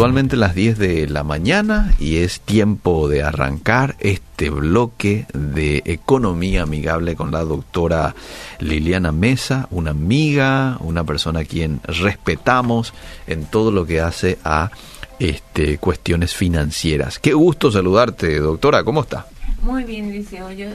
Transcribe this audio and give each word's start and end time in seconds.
puntualmente 0.00 0.38
las 0.38 0.54
10 0.54 0.78
de 0.78 1.08
la 1.08 1.24
mañana 1.24 1.92
y 1.98 2.20
es 2.20 2.40
tiempo 2.40 3.06
de 3.06 3.22
arrancar 3.22 3.96
este 4.00 4.48
bloque 4.48 5.26
de 5.34 5.82
economía 5.84 6.62
amigable 6.62 7.16
con 7.16 7.30
la 7.30 7.44
doctora 7.44 8.14
Liliana 8.60 9.12
Mesa, 9.12 9.68
una 9.70 9.90
amiga, 9.90 10.78
una 10.80 11.04
persona 11.04 11.40
a 11.40 11.44
quien 11.44 11.82
respetamos 11.84 12.94
en 13.26 13.44
todo 13.44 13.70
lo 13.72 13.84
que 13.84 14.00
hace 14.00 14.38
a 14.42 14.70
este, 15.18 15.76
cuestiones 15.76 16.34
financieras. 16.34 17.18
Qué 17.18 17.34
gusto 17.34 17.70
saludarte, 17.70 18.38
doctora, 18.38 18.82
¿cómo 18.84 19.02
está? 19.02 19.26
Muy 19.60 19.84
bien, 19.84 20.10
Liceo. 20.12 20.50
Yo 20.50 20.68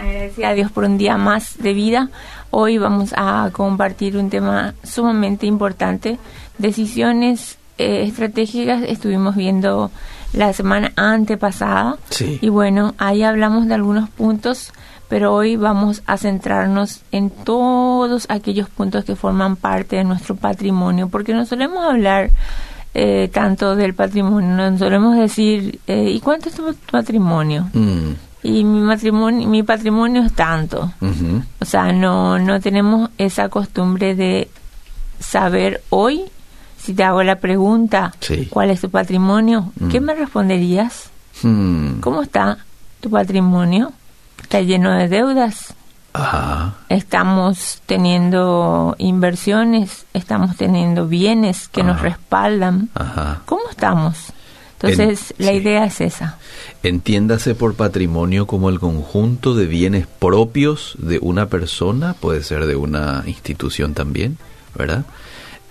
agradecida 0.00 0.48
a 0.48 0.54
Dios 0.54 0.72
por 0.72 0.84
un 0.84 0.96
día 0.96 1.18
más 1.18 1.58
de 1.58 1.74
vida. 1.74 2.08
Hoy 2.50 2.78
vamos 2.78 3.12
a 3.14 3.50
compartir 3.52 4.16
un 4.16 4.30
tema 4.30 4.72
sumamente 4.82 5.44
importante, 5.44 6.18
decisiones 6.56 7.58
eh, 7.78 8.04
estratégicas 8.06 8.82
estuvimos 8.86 9.34
viendo 9.34 9.90
la 10.32 10.52
semana 10.52 10.92
antepasada 10.96 11.96
y 12.40 12.48
bueno, 12.48 12.94
ahí 12.98 13.22
hablamos 13.22 13.66
de 13.66 13.74
algunos 13.74 14.08
puntos, 14.10 14.72
pero 15.08 15.34
hoy 15.34 15.56
vamos 15.56 16.02
a 16.06 16.16
centrarnos 16.16 17.02
en 17.12 17.30
todos 17.30 18.26
aquellos 18.28 18.68
puntos 18.68 19.04
que 19.04 19.16
forman 19.16 19.56
parte 19.56 19.96
de 19.96 20.04
nuestro 20.04 20.34
patrimonio, 20.34 21.08
porque 21.08 21.34
no 21.34 21.46
solemos 21.46 21.84
hablar 21.84 22.30
eh, 22.94 23.28
tanto 23.32 23.74
del 23.76 23.94
patrimonio, 23.94 24.70
no 24.70 24.78
solemos 24.78 25.16
decir, 25.16 25.80
eh, 25.86 26.10
¿y 26.10 26.20
cuánto 26.20 26.48
es 26.48 26.54
tu 26.54 26.74
patrimonio? 26.90 27.68
Mm. 27.72 28.12
Y 28.44 28.62
mi 28.62 28.80
matrimonio, 28.80 29.48
mi 29.48 29.62
patrimonio 29.62 30.22
es 30.22 30.32
tanto. 30.34 30.92
O 31.60 31.64
sea, 31.64 31.92
no, 31.92 32.38
no 32.38 32.60
tenemos 32.60 33.10
esa 33.16 33.48
costumbre 33.48 34.14
de 34.14 34.48
saber 35.18 35.82
hoy 35.88 36.24
si 36.84 36.92
te 36.92 37.02
hago 37.02 37.22
la 37.22 37.36
pregunta, 37.36 38.12
¿cuál 38.50 38.68
es 38.68 38.82
tu 38.82 38.90
patrimonio? 38.90 39.72
¿Qué 39.90 40.02
mm. 40.02 40.04
me 40.04 40.14
responderías? 40.14 41.08
Hmm. 41.42 42.00
¿Cómo 42.00 42.20
está 42.20 42.58
tu 43.00 43.08
patrimonio? 43.08 43.92
¿Está 44.42 44.60
lleno 44.60 44.92
de 44.92 45.08
deudas? 45.08 45.72
Estamos 46.90 47.80
teniendo 47.86 48.94
inversiones, 48.98 50.04
estamos 50.12 50.56
teniendo 50.56 51.08
bienes 51.08 51.68
que 51.68 51.82
nos 51.82 52.02
respaldan. 52.02 52.90
¿Cómo 53.46 53.62
estamos? 53.70 54.34
Entonces, 54.80 55.32
la 55.38 55.54
idea 55.54 55.86
es 55.86 56.02
esa. 56.02 56.36
Entiéndase 56.82 57.54
por 57.54 57.74
patrimonio 57.74 58.46
como 58.46 58.68
el 58.68 58.78
conjunto 58.78 59.54
de 59.54 59.64
bienes 59.64 60.06
propios 60.06 60.96
de 60.98 61.18
una 61.18 61.46
persona, 61.46 62.12
puede 62.12 62.42
ser 62.42 62.66
de 62.66 62.76
una 62.76 63.24
institución 63.26 63.94
también, 63.94 64.36
¿verdad? 64.76 65.06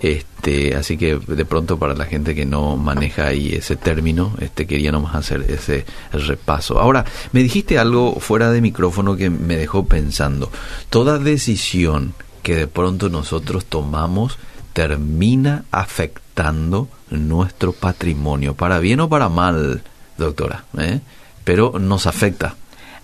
Este, 0.04 0.76
así 0.76 0.98
que 0.98 1.16
de 1.16 1.46
pronto 1.46 1.80
para 1.80 1.94
la 1.94 2.04
gente 2.04 2.36
que 2.36 2.46
no 2.46 2.76
maneja 2.76 3.28
ahí 3.28 3.54
ese 3.54 3.78
término, 3.78 4.34
este 4.42 4.68
quería 4.68 4.92
nomás 4.92 5.16
hacer 5.16 5.50
ese 5.50 5.86
repaso. 6.12 6.78
Ahora, 6.78 7.06
me 7.32 7.42
dijiste 7.42 7.80
algo 7.80 8.20
fuera 8.20 8.52
de 8.52 8.60
micrófono 8.60 9.16
que 9.16 9.30
me 9.30 9.56
dejó 9.56 9.86
pensando. 9.86 10.52
Toda 10.90 11.20
decisión 11.20 12.14
que 12.42 12.54
de 12.54 12.68
pronto 12.68 13.08
nosotros 13.08 13.64
tomamos 13.64 14.38
termina 14.74 15.64
afectando 15.72 16.90
nuestro 17.10 17.72
patrimonio, 17.72 18.56
para 18.56 18.80
bien 18.80 19.00
o 19.00 19.08
para 19.08 19.30
mal, 19.30 19.84
doctora, 20.18 20.66
¿eh? 20.80 21.00
pero 21.46 21.80
nos 21.80 22.08
afecta. 22.08 22.56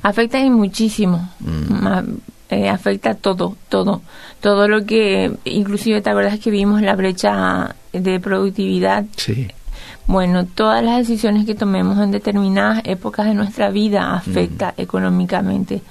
Afecta 0.04 0.38
y 0.38 0.50
muchísimo. 0.50 1.30
Mm. 1.40 2.18
Eh, 2.52 2.68
afecta 2.68 3.14
todo, 3.14 3.56
todo, 3.70 4.02
todo 4.42 4.68
lo 4.68 4.84
que, 4.84 5.32
inclusive 5.46 6.02
te 6.02 6.10
acuerdas 6.10 6.40
que 6.40 6.50
vimos 6.50 6.82
la 6.82 6.96
brecha 6.96 7.76
de 7.94 8.20
productividad. 8.20 9.06
Sí. 9.18 9.48
Bueno, 10.08 10.46
todas 10.46 10.84
las 10.84 10.98
decisiones 10.98 11.46
que 11.46 11.54
tomemos 11.54 12.00
en 12.00 12.10
determinadas 12.10 12.82
épocas 12.86 13.28
de 13.28 13.36
nuestra 13.36 13.70
vida 13.70 14.16
afecta 14.16 14.74
mm. 14.76 14.82
económicamente 14.82 15.84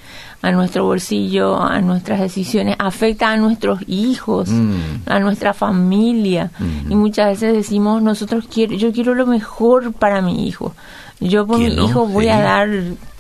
a 0.43 0.51
nuestro 0.51 0.85
bolsillo, 0.85 1.61
a 1.61 1.81
nuestras 1.81 2.19
decisiones, 2.19 2.75
afecta 2.81 3.31
a 3.31 3.37
nuestros 3.37 3.81
hijos, 3.87 4.49
mm. 4.49 5.03
a 5.07 5.21
nuestra 5.21 5.55
familia. 5.55 6.51
Mm. 6.59 6.91
Y 6.91 6.97
muchas 6.97 7.29
veces 7.29 7.55
decimos, 7.55 8.03
nosotros 8.03 8.47
quiero, 8.53 8.75
yo 8.75 8.93
quiero 8.93 9.15
lo 9.15 9.27
mejor 9.27 9.93
para 9.93 10.21
mi 10.21 10.49
hijo. 10.49 10.75
Yo 11.21 11.47
por 11.47 11.59
mi 11.59 11.67
hijo 11.67 12.07
voy 12.07 12.27
a 12.27 12.41
dar 12.41 12.69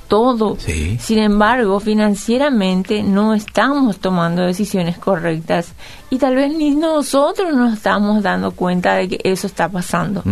todo. 0.09 0.57
Sin 0.57 1.19
embargo, 1.19 1.79
financieramente 1.81 3.03
no 3.03 3.35
estamos 3.35 3.99
tomando 3.99 4.43
decisiones 4.43 4.99
correctas 4.99 5.75
y 6.11 6.17
tal 6.17 6.35
vez 6.35 6.53
ni 6.57 6.71
nosotros 6.71 7.55
nos 7.55 7.75
estamos 7.75 8.23
dando 8.23 8.53
cuenta 8.53 8.95
de 8.95 9.09
que 9.09 9.21
eso 9.25 9.47
está 9.47 9.69
pasando. 9.69 10.25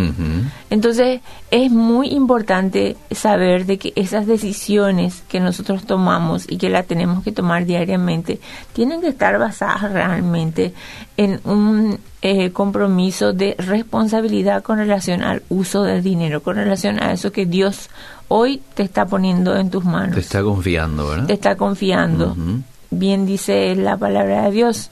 Entonces, 0.70 1.20
es 1.50 1.70
muy 1.70 2.08
importante 2.08 2.96
saber 3.10 3.66
de 3.66 3.78
que 3.78 3.92
esas 3.94 4.26
decisiones 4.26 5.22
que 5.28 5.40
nosotros 5.40 5.84
tomamos 5.84 6.46
y 6.50 6.56
que 6.56 6.70
las 6.70 6.86
tenemos 6.86 7.22
que 7.22 7.32
tomar 7.32 7.66
diariamente 7.66 8.40
tienen 8.72 9.02
que 9.02 9.08
estar 9.08 9.38
basadas 9.38 9.92
realmente 9.92 10.72
en 11.18 11.40
un 11.44 11.98
eh, 12.22 12.50
compromiso 12.50 13.32
de 13.32 13.54
responsabilidad 13.58 14.62
con 14.62 14.78
relación 14.78 15.22
al 15.22 15.42
uso 15.48 15.82
del 15.82 16.02
dinero, 16.02 16.42
con 16.42 16.56
relación 16.56 17.02
a 17.02 17.12
eso 17.12 17.30
que 17.30 17.46
Dios 17.46 17.90
hoy 18.28 18.62
te 18.74 18.82
está 18.82 19.06
poniendo 19.06 19.56
en 19.56 19.70
tus 19.70 19.84
manos. 19.84 20.14
Te 20.14 20.20
está 20.20 20.42
confiando, 20.42 21.08
¿verdad? 21.08 21.26
Te 21.26 21.32
está 21.32 21.56
confiando. 21.56 22.36
Bien 22.90 23.26
dice 23.26 23.74
la 23.74 23.96
palabra 23.96 24.42
de 24.44 24.50
Dios, 24.52 24.90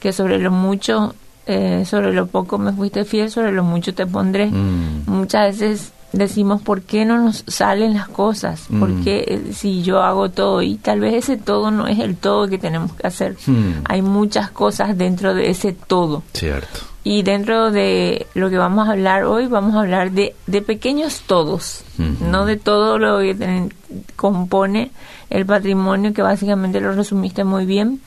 que 0.00 0.12
sobre 0.12 0.38
lo 0.38 0.50
mucho, 0.50 1.14
eh, 1.46 1.84
sobre 1.86 2.12
lo 2.12 2.26
poco 2.26 2.58
me 2.58 2.72
fuiste 2.72 3.04
fiel, 3.04 3.30
sobre 3.30 3.52
lo 3.52 3.64
mucho 3.64 3.94
te 3.94 4.06
pondré. 4.06 4.46
Mm. 4.46 5.04
Muchas 5.06 5.58
veces 5.58 5.92
decimos, 6.12 6.62
¿por 6.62 6.82
qué 6.82 7.04
no 7.04 7.18
nos 7.18 7.44
salen 7.46 7.94
las 7.94 8.08
cosas? 8.08 8.66
¿Por 8.78 8.88
mm. 8.88 9.04
qué 9.04 9.24
eh, 9.26 9.52
si 9.52 9.82
yo 9.82 10.02
hago 10.02 10.30
todo? 10.30 10.62
Y 10.62 10.76
tal 10.76 11.00
vez 11.00 11.14
ese 11.14 11.36
todo 11.36 11.70
no 11.70 11.86
es 11.86 11.98
el 11.98 12.16
todo 12.16 12.48
que 12.48 12.58
tenemos 12.58 12.92
que 12.92 13.06
hacer. 13.06 13.36
Mm. 13.46 13.82
Hay 13.84 14.02
muchas 14.02 14.50
cosas 14.50 14.96
dentro 14.96 15.34
de 15.34 15.50
ese 15.50 15.72
todo. 15.72 16.22
Cierto. 16.32 16.93
Y 17.04 17.22
dentro 17.22 17.70
de 17.70 18.26
lo 18.32 18.48
que 18.48 18.56
vamos 18.56 18.88
a 18.88 18.92
hablar 18.92 19.24
hoy, 19.24 19.46
vamos 19.46 19.74
a 19.74 19.80
hablar 19.80 20.12
de, 20.12 20.34
de 20.46 20.62
pequeños 20.62 21.22
todos, 21.26 21.84
no 21.98 22.46
de 22.46 22.56
todo 22.56 22.98
lo 22.98 23.18
que 23.18 23.68
compone 24.16 24.90
el 25.28 25.44
patrimonio, 25.44 26.14
que 26.14 26.22
básicamente 26.22 26.80
lo 26.80 26.92
resumiste 26.92 27.44
muy 27.44 27.66
bien, 27.66 28.00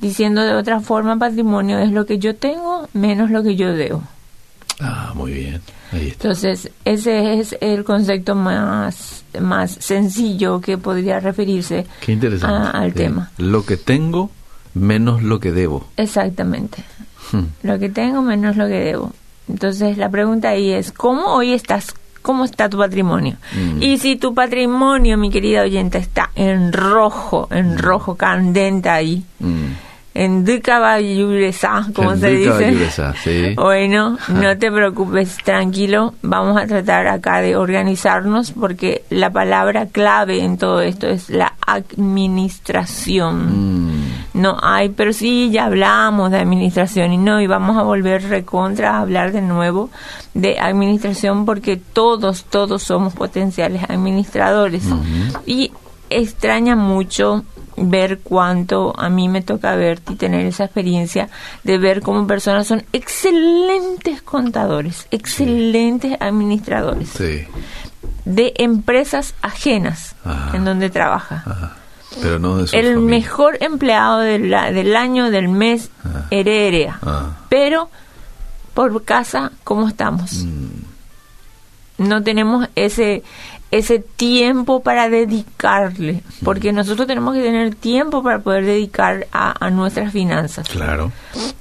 diciendo 0.00 0.42
de 0.42 0.54
otra 0.54 0.80
forma, 0.80 1.18
patrimonio 1.18 1.78
es 1.78 1.92
lo 1.92 2.04
que 2.04 2.18
yo 2.18 2.36
tengo 2.36 2.88
menos 2.92 3.30
lo 3.30 3.42
que 3.42 3.56
yo 3.56 3.72
debo. 3.72 4.02
Ah, 4.80 5.12
muy 5.14 5.32
bien. 5.32 5.62
Entonces, 5.92 6.70
ese 6.84 7.38
es 7.38 7.56
el 7.60 7.84
concepto 7.84 8.34
más, 8.34 9.24
más 9.40 9.72
sencillo 9.80 10.60
que 10.60 10.78
podría 10.78 11.20
referirse 11.20 11.86
al 12.42 12.92
tema. 12.94 13.30
Lo 13.38 13.64
que 13.64 13.76
tengo 13.76 14.30
menos 14.74 15.22
lo 15.22 15.38
que 15.38 15.52
debo. 15.52 15.86
Exactamente. 15.96 16.84
Hmm. 17.32 17.46
Lo 17.62 17.78
que 17.78 17.88
tengo 17.88 18.22
menos 18.22 18.56
lo 18.56 18.68
que 18.68 18.78
debo. 18.78 19.12
Entonces 19.48 19.98
la 19.98 20.08
pregunta 20.08 20.50
ahí 20.50 20.72
es, 20.72 20.92
¿cómo 20.92 21.34
hoy 21.34 21.52
estás? 21.52 21.94
¿Cómo 22.22 22.44
está 22.44 22.68
tu 22.68 22.78
patrimonio? 22.78 23.36
Hmm. 23.52 23.82
Y 23.82 23.98
si 23.98 24.16
tu 24.16 24.34
patrimonio, 24.34 25.18
mi 25.18 25.30
querida 25.30 25.62
oyente, 25.62 25.98
está 25.98 26.30
en 26.34 26.72
rojo, 26.72 27.48
en 27.50 27.74
hmm. 27.74 27.78
rojo, 27.78 28.14
candente 28.14 28.88
ahí, 28.88 29.24
en 30.14 30.44
Ducabayuresa, 30.44 31.88
como 31.94 32.16
se 32.16 32.30
dice. 32.30 33.54
Bueno, 33.56 34.18
no 34.28 34.58
te 34.58 34.70
preocupes, 34.70 35.36
tranquilo. 35.44 36.14
Vamos 36.22 36.60
a 36.60 36.66
tratar 36.66 37.06
acá 37.06 37.40
de 37.40 37.56
organizarnos 37.56 38.52
porque 38.52 39.04
la 39.10 39.30
palabra 39.30 39.86
clave 39.86 40.42
en 40.42 40.58
todo 40.58 40.80
esto 40.80 41.08
es 41.08 41.30
la 41.30 41.54
administración. 41.66 43.88
Mm. 43.88 43.91
No 44.42 44.58
hay, 44.60 44.88
pero 44.88 45.12
sí, 45.12 45.50
ya 45.52 45.66
hablamos 45.66 46.32
de 46.32 46.38
administración 46.38 47.12
y 47.12 47.16
no, 47.16 47.40
y 47.40 47.46
vamos 47.46 47.76
a 47.76 47.82
volver 47.82 48.28
recontra 48.28 48.96
a 48.96 49.00
hablar 49.00 49.30
de 49.30 49.40
nuevo 49.40 49.88
de 50.34 50.58
administración 50.58 51.46
porque 51.46 51.76
todos, 51.76 52.44
todos 52.44 52.82
somos 52.82 53.14
potenciales 53.14 53.84
administradores. 53.88 54.82
Y 55.46 55.70
extraña 56.10 56.74
mucho 56.74 57.44
ver 57.76 58.18
cuánto 58.18 58.92
a 58.98 59.08
mí 59.08 59.28
me 59.28 59.42
toca 59.42 59.76
ver 59.76 60.00
y 60.10 60.16
tener 60.16 60.44
esa 60.44 60.64
experiencia 60.64 61.28
de 61.62 61.78
ver 61.78 62.02
cómo 62.02 62.26
personas 62.26 62.66
son 62.66 62.82
excelentes 62.92 64.22
contadores, 64.22 65.06
excelentes 65.12 66.16
administradores 66.20 67.10
de 68.24 68.54
empresas 68.56 69.34
ajenas 69.40 70.16
en 70.52 70.64
donde 70.64 70.90
trabaja. 70.90 71.76
Pero 72.20 72.38
no 72.38 72.64
El 72.72 72.98
mejor 72.98 73.58
empleado 73.60 74.18
del, 74.20 74.50
del, 74.50 74.96
año, 74.96 75.30
del 75.30 75.48
mes, 75.48 75.90
heredera. 76.30 76.98
Pero 77.48 77.88
por 78.74 79.04
casa, 79.04 79.52
¿cómo 79.64 79.88
estamos? 79.88 80.44
Mm. 80.44 82.08
No 82.08 82.22
tenemos 82.22 82.68
ese 82.74 83.22
ese 83.72 84.00
tiempo 84.00 84.82
para 84.82 85.08
dedicarle, 85.08 86.22
porque 86.44 86.72
nosotros 86.74 87.06
tenemos 87.06 87.34
que 87.34 87.42
tener 87.42 87.74
tiempo 87.74 88.22
para 88.22 88.40
poder 88.40 88.66
dedicar 88.66 89.26
a, 89.32 89.70
nuestras 89.70 90.12
finanzas. 90.12 90.68
Claro. 90.68 91.10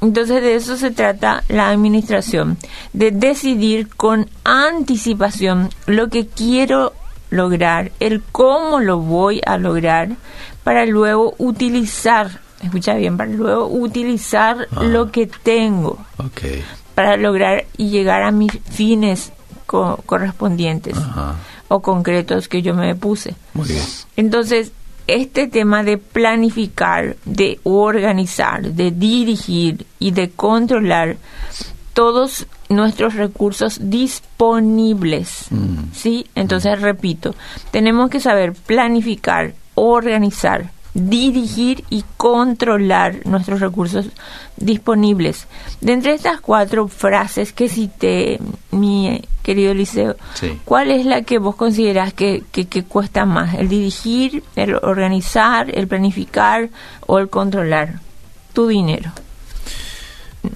Entonces 0.02 0.42
de 0.42 0.56
eso 0.56 0.76
se 0.76 0.92
trata 0.92 1.44
la 1.48 1.70
administración, 1.70 2.58
de 2.92 3.12
decidir 3.12 3.88
con 3.88 4.30
anticipación 4.44 5.70
lo 5.86 6.10
que 6.10 6.28
quiero 6.28 6.92
lograr, 7.32 7.92
el 8.00 8.22
cómo 8.22 8.80
lo 8.80 9.00
voy 9.00 9.42
a 9.44 9.58
lograr, 9.58 10.10
para 10.64 10.86
luego 10.86 11.34
utilizar, 11.40 12.40
escucha 12.62 12.94
bien, 12.94 13.18
para 13.18 13.32
luego 13.32 13.68
utilizar 13.68 14.68
ah. 14.76 14.84
lo 14.84 15.12
que 15.12 15.26
tengo. 15.26 15.98
Para 16.94 17.18
lograr 17.18 17.66
y 17.78 17.90
llegar 17.90 18.22
a 18.22 18.32
mis 18.32 18.52
fines 18.70 19.32
correspondientes 19.66 20.96
o 21.70 21.82
concretos 21.82 22.48
que 22.48 22.62
yo 22.62 22.76
me 22.76 22.94
puse. 22.96 23.34
Muy 23.54 23.70
bien. 23.70 23.84
Entonces, 24.18 24.74
este 25.08 25.48
tema 25.48 25.84
de 25.84 25.98
planificar, 25.98 27.16
de 27.26 27.60
organizar, 27.64 28.62
de 28.62 28.92
dirigir 28.92 29.86
y 29.98 30.12
de 30.12 30.30
controlar 30.32 31.18
todos 31.94 32.48
nuestros 32.70 33.16
recursos 33.16 33.80
disponibles, 33.90 35.48
mm. 35.50 35.94
¿sí? 35.94 36.28
Entonces, 36.36 36.82
repito, 36.82 37.36
tenemos 37.72 38.10
que 38.10 38.20
saber 38.20 38.54
planificar, 38.54 39.54
organizar, 39.76 40.72
dirigir 40.94 41.86
y 41.90 42.04
controlar 42.18 43.26
nuestros 43.26 43.62
recursos 43.62 44.08
disponibles. 44.58 45.48
De 45.80 45.94
entre 45.94 46.14
estas 46.14 46.42
cuatro 46.42 46.88
frases 46.88 47.54
que 47.54 47.70
cité, 47.70 48.40
mi 48.72 49.22
querido 49.42 49.74
Liceo, 49.74 50.16
¿cuál 50.66 50.92
es 50.92 51.06
la 51.06 51.22
que 51.24 51.40
vos 51.40 51.56
considerás 51.56 52.14
que, 52.14 52.44
que, 52.52 52.84
cuesta 52.84 53.26
más? 53.26 53.56
¿El 53.56 53.70
dirigir, 53.70 54.44
el 54.56 54.76
organizar, 54.76 55.70
el 55.74 55.88
planificar 55.88 56.70
o 57.08 57.20
el 57.20 57.30
controlar 57.30 58.00
tu 58.54 58.68
dinero? 58.68 59.12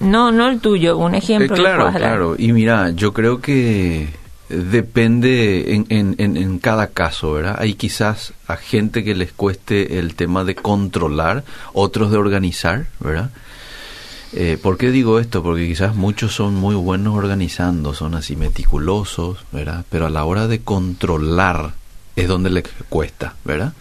No, 0.00 0.32
no 0.32 0.48
el 0.48 0.60
tuyo, 0.60 0.96
un 0.96 1.14
ejemplo. 1.14 1.54
Eh, 1.54 1.58
claro, 1.58 1.92
claro. 1.92 2.34
Y 2.38 2.52
mira, 2.52 2.90
yo 2.90 3.12
creo 3.12 3.40
que 3.40 4.08
Depende 4.48 5.74
en, 5.74 5.86
en, 5.88 6.36
en, 6.36 6.58
cada 6.60 6.86
caso, 6.88 7.32
¿verdad? 7.32 7.56
Hay 7.58 7.74
quizás 7.74 8.32
a 8.46 8.56
gente 8.56 9.02
que 9.02 9.16
les 9.16 9.32
cueste 9.32 9.98
el 9.98 10.14
tema 10.14 10.44
de 10.44 10.54
controlar, 10.54 11.42
otros 11.72 12.12
de 12.12 12.16
organizar, 12.16 12.86
¿verdad? 13.00 13.30
Eh, 14.32 14.56
¿Por 14.62 14.78
qué 14.78 14.92
digo 14.92 15.18
esto? 15.18 15.42
Porque 15.42 15.66
quizás 15.66 15.96
muchos 15.96 16.32
son 16.32 16.54
muy 16.54 16.76
buenos 16.76 17.16
organizando, 17.16 17.92
son 17.92 18.14
así 18.14 18.36
meticulosos, 18.36 19.38
¿verdad? 19.50 19.84
Pero 19.90 20.06
a 20.06 20.10
la 20.10 20.24
hora 20.24 20.46
de 20.46 20.60
controlar 20.60 21.72
es 22.14 22.28
donde 22.28 22.50
les 22.50 22.68
cuesta, 22.88 23.34
¿verdad? 23.44 23.72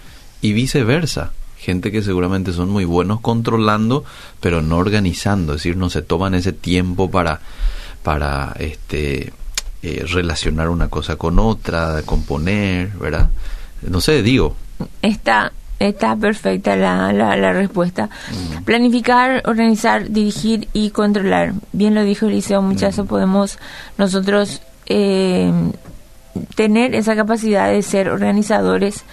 Y 0.41 0.53
viceversa, 0.53 1.31
gente 1.57 1.91
que 1.91 2.01
seguramente 2.01 2.53
son 2.53 2.69
muy 2.69 2.85
buenos 2.85 3.21
controlando, 3.21 4.03
pero 4.39 4.61
no 4.61 4.77
organizando, 4.77 5.53
es 5.53 5.59
decir, 5.59 5.77
no 5.77 5.89
se 5.89 6.01
toman 6.01 6.35
ese 6.35 6.53
tiempo 6.53 7.09
para, 7.09 7.41
para 8.03 8.55
este, 8.59 9.33
eh, 9.81 10.03
relacionar 10.07 10.69
una 10.69 10.89
cosa 10.89 11.15
con 11.15 11.39
otra, 11.39 12.01
componer, 12.05 12.89
¿verdad? 12.99 13.29
No 13.81 14.01
sé, 14.01 14.21
digo. 14.21 14.55
Está, 15.01 15.51
está 15.79 16.15
perfecta 16.15 16.75
la, 16.75 17.13
la, 17.13 17.53
respuesta. 17.53 18.09
Mm. 18.31 18.63
Planificar, 18.63 19.43
organizar, 19.45 20.09
dirigir 20.09 20.67
y 20.73 20.89
controlar. 20.89 21.53
Bien 21.71 21.93
lo 21.93 22.03
dijo 22.03 22.25
Eliseo, 22.25 22.61
muchas 22.61 22.97
mm. 22.97 23.05
podemos 23.05 23.59
nosotros 23.97 24.61
eh, 24.87 25.51
tener 26.55 26.95
esa 26.95 27.15
capacidad 27.15 27.69
de 27.69 27.81
ser 27.81 28.09
organizadores, 28.09 29.03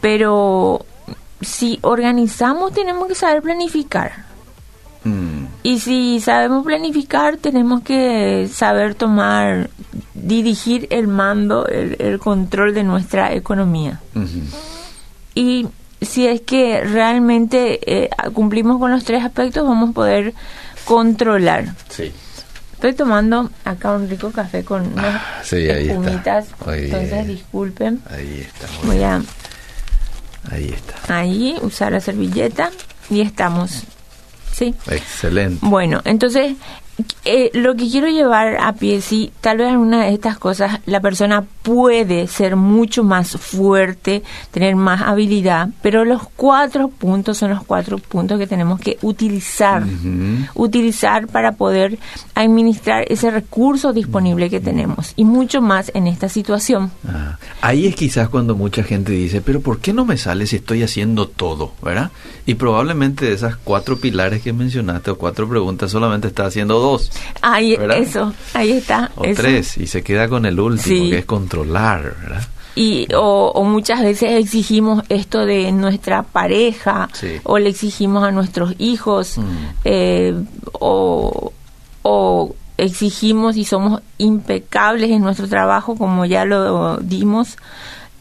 pero 0.00 0.84
si 1.40 1.78
organizamos 1.82 2.72
tenemos 2.72 3.08
que 3.08 3.14
saber 3.14 3.42
planificar. 3.42 4.26
Mm. 5.04 5.46
Y 5.62 5.78
si 5.80 6.20
sabemos 6.20 6.64
planificar, 6.64 7.36
tenemos 7.36 7.82
que 7.82 8.48
saber 8.52 8.94
tomar, 8.94 9.70
dirigir 10.14 10.88
el 10.90 11.08
mando, 11.08 11.66
el, 11.66 12.18
control 12.18 12.74
de 12.74 12.82
nuestra 12.82 13.32
economía. 13.32 14.00
Y 15.34 15.68
si 16.00 16.26
es 16.26 16.40
que 16.40 16.82
realmente 16.82 18.04
eh, 18.04 18.10
cumplimos 18.32 18.78
con 18.78 18.90
los 18.90 19.04
tres 19.04 19.24
aspectos, 19.24 19.66
vamos 19.66 19.90
a 19.90 19.92
poder 19.92 20.34
controlar. 20.84 21.74
Sí. 21.88 22.12
Estoy 22.74 22.92
tomando 22.92 23.50
acá 23.64 23.92
un 23.92 24.08
rico 24.08 24.30
café 24.30 24.62
con 24.62 24.86
unas 24.92 25.14
ah, 25.14 25.40
sí, 25.42 25.66
entonces 25.66 27.26
disculpen. 27.26 28.02
Ahí 28.10 28.46
está. 28.46 28.66
Voy 28.84 29.02
a 29.02 29.22
ahí 30.50 30.74
está. 30.74 31.18
Ahí 31.18 31.56
usar 31.62 31.92
la 31.92 32.00
servilleta 32.00 32.70
y 33.10 33.20
estamos 33.20 33.84
Sí. 34.56 34.74
Excelente. 34.90 35.58
Bueno, 35.60 36.00
entonces 36.06 36.54
eh, 37.24 37.50
lo 37.52 37.74
que 37.74 37.90
quiero 37.90 38.08
llevar 38.08 38.56
a 38.56 38.72
pie, 38.72 39.00
sí, 39.00 39.32
tal 39.40 39.58
vez 39.58 39.68
alguna 39.68 40.04
de 40.04 40.14
estas 40.14 40.38
cosas 40.38 40.80
la 40.86 41.00
persona 41.00 41.44
puede 41.62 42.26
ser 42.26 42.56
mucho 42.56 43.04
más 43.04 43.32
fuerte, 43.32 44.22
tener 44.50 44.76
más 44.76 45.02
habilidad, 45.02 45.68
pero 45.82 46.04
los 46.04 46.22
cuatro 46.36 46.88
puntos 46.88 47.36
son 47.38 47.50
los 47.50 47.64
cuatro 47.64 47.98
puntos 47.98 48.38
que 48.38 48.46
tenemos 48.46 48.80
que 48.80 48.96
utilizar, 49.02 49.82
utilizar 50.54 51.26
para 51.26 51.52
poder 51.52 51.98
administrar 52.34 53.04
ese 53.08 53.30
recurso 53.30 53.92
disponible 53.92 54.48
que 54.48 54.60
tenemos 54.60 55.12
y 55.16 55.24
mucho 55.24 55.60
más 55.60 55.90
en 55.94 56.06
esta 56.06 56.28
situación. 56.28 56.92
Ah, 57.06 57.38
ahí 57.60 57.86
es 57.86 57.94
quizás 57.96 58.28
cuando 58.28 58.54
mucha 58.54 58.84
gente 58.84 59.12
dice, 59.12 59.42
pero 59.42 59.60
¿por 59.60 59.80
qué 59.80 59.92
no 59.92 60.06
me 60.06 60.16
sale 60.16 60.46
si 60.46 60.56
estoy 60.56 60.82
haciendo 60.82 61.28
todo, 61.28 61.72
verdad? 61.82 62.10
Y 62.46 62.54
probablemente 62.54 63.26
de 63.26 63.32
esas 63.32 63.56
cuatro 63.56 63.98
pilares 63.98 64.42
que 64.42 64.52
mencionaste 64.52 65.10
o 65.10 65.18
cuatro 65.18 65.48
preguntas 65.48 65.90
solamente 65.90 66.28
está 66.28 66.46
haciendo 66.46 66.78
dos. 66.78 66.85
Ahí, 67.42 67.76
eso, 67.94 68.32
ahí 68.54 68.72
está. 68.72 69.10
O 69.16 69.22
tres, 69.34 69.76
y 69.78 69.86
se 69.86 70.02
queda 70.02 70.28
con 70.28 70.46
el 70.46 70.58
último, 70.58 71.10
que 71.10 71.18
es 71.18 71.24
controlar, 71.24 72.14
¿verdad? 72.22 72.48
Y, 72.74 73.08
o, 73.14 73.64
muchas 73.64 74.02
veces 74.02 74.32
exigimos 74.32 75.02
esto 75.08 75.46
de 75.46 75.72
nuestra 75.72 76.22
pareja, 76.22 77.08
o 77.44 77.58
le 77.58 77.70
exigimos 77.70 78.22
a 78.22 78.30
nuestros 78.30 78.74
hijos, 78.78 79.38
mm. 79.38 79.42
eh, 79.84 80.34
o, 80.72 81.52
o 82.02 82.54
exigimos 82.76 83.56
y 83.56 83.64
somos 83.64 84.02
impecables 84.18 85.10
en 85.10 85.22
nuestro 85.22 85.48
trabajo, 85.48 85.96
como 85.96 86.26
ya 86.26 86.44
lo 86.44 86.98
dimos, 86.98 87.56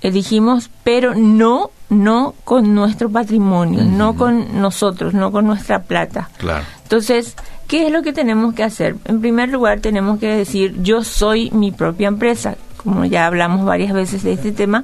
eh, 0.02 0.12
dijimos, 0.12 0.70
pero 0.84 1.16
no 1.16 1.72
no 1.90 2.34
con 2.44 2.74
nuestro 2.74 3.10
patrimonio, 3.10 3.84
no 3.84 4.16
con 4.16 4.60
nosotros, 4.60 5.14
no 5.14 5.32
con 5.32 5.46
nuestra 5.46 5.84
plata. 5.84 6.30
Claro. 6.38 6.66
Entonces, 6.84 7.36
¿qué 7.68 7.88
es 7.88 7.92
lo 7.92 8.02
que 8.02 8.14
tenemos 8.14 8.54
que 8.54 8.64
hacer? 8.64 8.96
En 9.06 9.22
primer 9.22 9.50
lugar, 9.50 9.80
tenemos 9.80 10.20
que 10.20 10.28
decir, 10.28 10.82
yo 10.82 11.04
soy 11.04 11.52
mi 11.52 11.72
propia 11.72 12.08
empresa, 12.08 12.56
como 12.78 13.06
ya 13.06 13.26
hablamos 13.26 13.66
varias 13.66 13.94
veces 13.94 14.24
de 14.24 14.34
este 14.34 14.52
tema, 14.52 14.84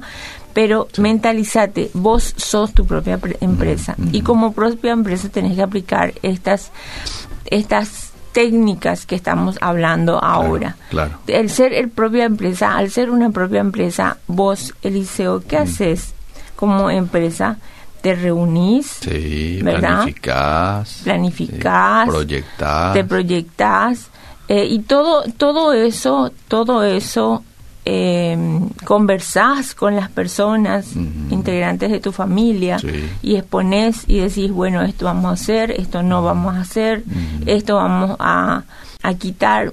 pero 0.52 0.88
mentalízate, 0.98 1.90
vos 1.94 2.34
sos 2.36 2.72
tu 2.72 2.86
propia 2.86 3.18
empresa 3.40 3.94
y 4.12 4.20
como 4.22 4.52
propia 4.52 4.92
empresa 4.92 5.28
tenés 5.28 5.56
que 5.56 5.62
aplicar 5.62 6.12
estas 6.22 6.70
estas 7.46 8.12
técnicas 8.32 9.06
que 9.06 9.14
estamos 9.14 9.58
hablando 9.60 10.22
ahora. 10.22 10.76
Claro, 10.90 11.18
El 11.26 11.50
ser 11.50 11.72
el 11.74 11.90
propia 11.90 12.24
empresa, 12.24 12.76
al 12.76 12.90
ser 12.90 13.10
una 13.10 13.30
propia 13.30 13.60
empresa, 13.60 14.18
vos, 14.26 14.74
Eliseo, 14.82 15.42
¿qué 15.46 15.58
haces 15.58 16.14
como 16.56 16.90
empresa? 16.90 17.58
Te 18.02 18.14
reunís, 18.14 18.98
sí, 19.00 19.60
planificás, 19.62 21.00
planificás, 21.04 22.08
proyectás, 22.08 22.92
te 22.92 23.04
proyectás 23.04 24.08
eh, 24.48 24.66
y 24.66 24.80
todo 24.80 25.22
todo 25.36 25.72
eso, 25.72 26.32
todo 26.48 26.82
eso 26.82 27.44
eh, 27.84 28.36
conversás 28.84 29.74
con 29.74 29.96
las 29.96 30.08
personas 30.10 30.94
integrantes 31.30 31.90
de 31.90 32.00
tu 32.00 32.12
familia 32.12 32.78
y 33.22 33.36
exponés 33.36 34.04
y 34.06 34.18
decís, 34.18 34.50
bueno, 34.50 34.82
esto 34.82 35.06
vamos 35.06 35.26
a 35.26 35.34
hacer, 35.34 35.70
esto 35.72 36.02
no 36.02 36.22
vamos 36.22 36.54
a 36.54 36.60
hacer, 36.60 37.02
esto 37.46 37.76
vamos 37.76 38.16
a, 38.18 38.64
a 39.02 39.14
quitar. 39.14 39.72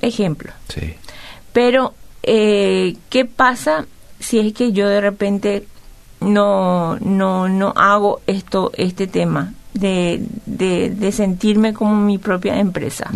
Ejemplo. 0.00 0.52
Sí. 0.68 0.94
Pero, 1.52 1.94
eh, 2.22 2.96
¿qué 3.10 3.24
pasa 3.24 3.86
si 4.18 4.38
es 4.38 4.52
que 4.54 4.72
yo 4.72 4.88
de 4.88 5.00
repente 5.00 5.66
no, 6.22 6.98
no, 7.00 7.48
no 7.48 7.72
hago 7.76 8.20
esto, 8.26 8.70
este 8.76 9.06
tema 9.06 9.52
de, 9.74 10.24
de, 10.46 11.12
sentirme 11.12 11.72
como 11.72 11.96
mi 11.96 12.18
propia 12.18 12.58
empresa. 12.58 13.10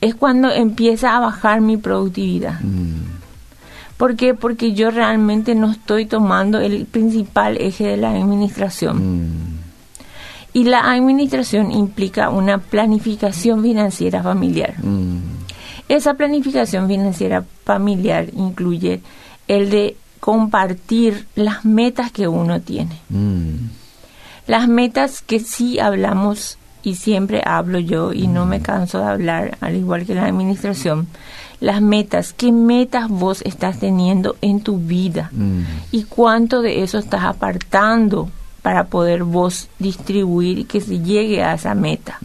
Es 0.00 0.14
cuando 0.14 0.50
empieza 0.50 1.16
a 1.16 1.20
bajar 1.20 1.60
mi 1.60 1.76
productividad. 1.76 2.60
Mm. 2.60 3.14
¿Por 3.96 4.16
qué? 4.16 4.34
Porque 4.34 4.72
yo 4.72 4.90
realmente 4.90 5.54
no 5.54 5.70
estoy 5.70 6.06
tomando 6.06 6.60
el 6.60 6.84
principal 6.86 7.56
eje 7.58 7.86
de 7.86 7.96
la 7.96 8.10
administración. 8.10 8.96
Mm. 8.96 9.54
Y 10.52 10.64
la 10.64 10.92
administración 10.92 11.72
implica 11.72 12.28
una 12.28 12.58
planificación 12.58 13.62
financiera 13.62 14.22
familiar. 14.22 14.74
Mm. 14.82 15.18
Esa 15.88 16.14
planificación 16.14 16.88
financiera 16.88 17.44
familiar 17.64 18.26
incluye 18.34 19.00
el 19.48 19.70
de 19.70 19.96
compartir 20.24 21.26
las 21.34 21.66
metas 21.66 22.10
que 22.10 22.28
uno 22.28 22.58
tiene. 22.62 22.98
Mm. 23.10 23.68
Las 24.46 24.68
metas 24.68 25.20
que 25.20 25.38
sí 25.38 25.78
hablamos 25.78 26.56
y 26.82 26.94
siempre 26.94 27.42
hablo 27.44 27.78
yo 27.78 28.14
y 28.14 28.26
no 28.26 28.46
me 28.46 28.62
canso 28.62 29.00
de 29.00 29.04
hablar, 29.04 29.58
al 29.60 29.76
igual 29.76 30.06
que 30.06 30.14
la 30.14 30.24
administración, 30.24 31.08
las 31.60 31.82
metas, 31.82 32.32
qué 32.32 32.52
metas 32.52 33.10
vos 33.10 33.42
estás 33.42 33.78
teniendo 33.80 34.36
en 34.40 34.62
tu 34.62 34.78
vida 34.78 35.28
Mm. 35.30 35.60
y 35.92 36.04
cuánto 36.04 36.62
de 36.62 36.82
eso 36.82 36.96
estás 36.96 37.24
apartando 37.24 38.30
para 38.62 38.84
poder 38.84 39.24
vos 39.24 39.68
distribuir 39.78 40.60
y 40.60 40.64
que 40.64 40.80
se 40.80 41.00
llegue 41.00 41.42
a 41.44 41.52
esa 41.52 41.74
meta. 41.74 42.18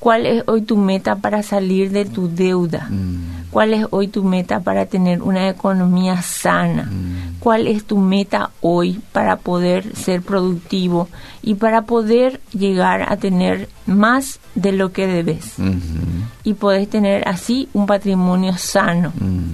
¿Cuál 0.00 0.26
es 0.26 0.42
hoy 0.48 0.62
tu 0.62 0.76
meta 0.76 1.14
para 1.14 1.44
salir 1.44 1.92
de 1.92 2.04
tu 2.04 2.26
deuda? 2.28 2.88
Mm. 2.90 3.41
¿Cuál 3.52 3.74
es 3.74 3.86
hoy 3.90 4.08
tu 4.08 4.24
meta 4.24 4.60
para 4.60 4.86
tener 4.86 5.20
una 5.22 5.46
economía 5.50 6.22
sana? 6.22 6.84
Mm. 6.84 7.38
¿Cuál 7.38 7.66
es 7.66 7.84
tu 7.84 7.98
meta 7.98 8.50
hoy 8.62 8.98
para 9.12 9.36
poder 9.36 9.94
ser 9.94 10.22
productivo 10.22 11.08
y 11.42 11.56
para 11.56 11.82
poder 11.82 12.40
llegar 12.52 13.12
a 13.12 13.18
tener 13.18 13.68
más 13.84 14.40
de 14.54 14.72
lo 14.72 14.92
que 14.92 15.06
debes? 15.06 15.58
Mhm. 15.58 16.28
Y 16.44 16.54
poder 16.54 16.86
tener 16.86 17.28
así 17.28 17.68
un 17.74 17.84
patrimonio 17.86 18.56
sano 18.56 19.12
Mm. 19.20 19.50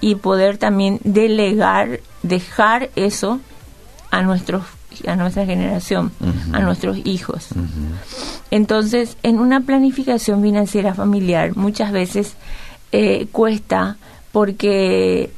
y 0.00 0.14
poder 0.14 0.56
también 0.56 0.98
delegar, 1.04 2.00
dejar 2.22 2.88
eso 2.96 3.40
a 4.10 4.22
nuestros 4.22 4.62
a 5.08 5.16
nuestra 5.16 5.44
generación, 5.44 6.12
a 6.52 6.60
nuestros 6.60 6.98
hijos. 7.04 7.48
Mhm. 7.52 7.66
Entonces, 8.52 9.16
en 9.24 9.40
una 9.40 9.60
planificación 9.62 10.40
financiera 10.40 10.94
familiar 10.94 11.56
muchas 11.56 11.90
veces 11.90 12.34
eh, 12.96 13.26
cuesta 13.32 13.96
porque 14.30 15.30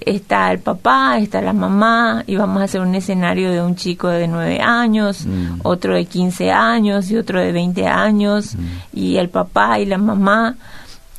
está 0.00 0.50
el 0.52 0.58
papá, 0.60 1.18
está 1.18 1.40
la 1.42 1.52
mamá 1.52 2.24
y 2.26 2.36
vamos 2.36 2.60
a 2.60 2.64
hacer 2.64 2.80
un 2.80 2.94
escenario 2.94 3.50
de 3.52 3.62
un 3.62 3.74
chico 3.76 4.08
de 4.08 4.26
9 4.28 4.60
años, 4.60 5.26
Mm. 5.26 5.60
otro 5.62 5.94
de 5.94 6.04
15 6.06 6.50
años 6.50 7.10
y 7.10 7.16
otro 7.16 7.40
de 7.40 7.52
20 7.52 7.86
años 7.86 8.54
y 8.92 9.16
el 9.16 9.28
papá 9.28 9.78
y 9.78 9.86
la 9.86 9.98
mamá 9.98 10.56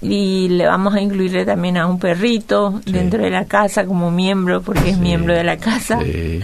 y 0.02 0.50
le 0.50 0.66
vamos 0.66 0.94
a 0.96 1.02
incluirle 1.02 1.46
también 1.46 1.78
a 1.78 1.86
un 1.86 2.00
perrito 2.00 2.82
Sí. 2.86 2.92
dentro 2.92 3.24
de 3.24 3.30
la 3.30 3.46
casa 3.46 3.86
como 3.86 4.10
miembro 4.12 4.62
porque 4.62 4.90
es 4.90 4.96
Sí. 4.96 5.02
miembro 5.02 5.34
de 5.36 5.44
la 5.44 5.58
casa. 5.58 6.00
Sí. 6.04 6.40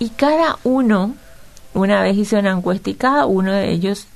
Y 0.00 0.08
cada 0.10 0.58
uno, 0.64 1.14
una 1.74 2.02
vez 2.02 2.16
hice 2.16 2.36
una 2.38 2.50
encuesta 2.50 2.90
y 2.90 2.94
cada 2.94 3.26
uno 3.26 3.52
de 3.52 3.70
ellos 3.70 4.06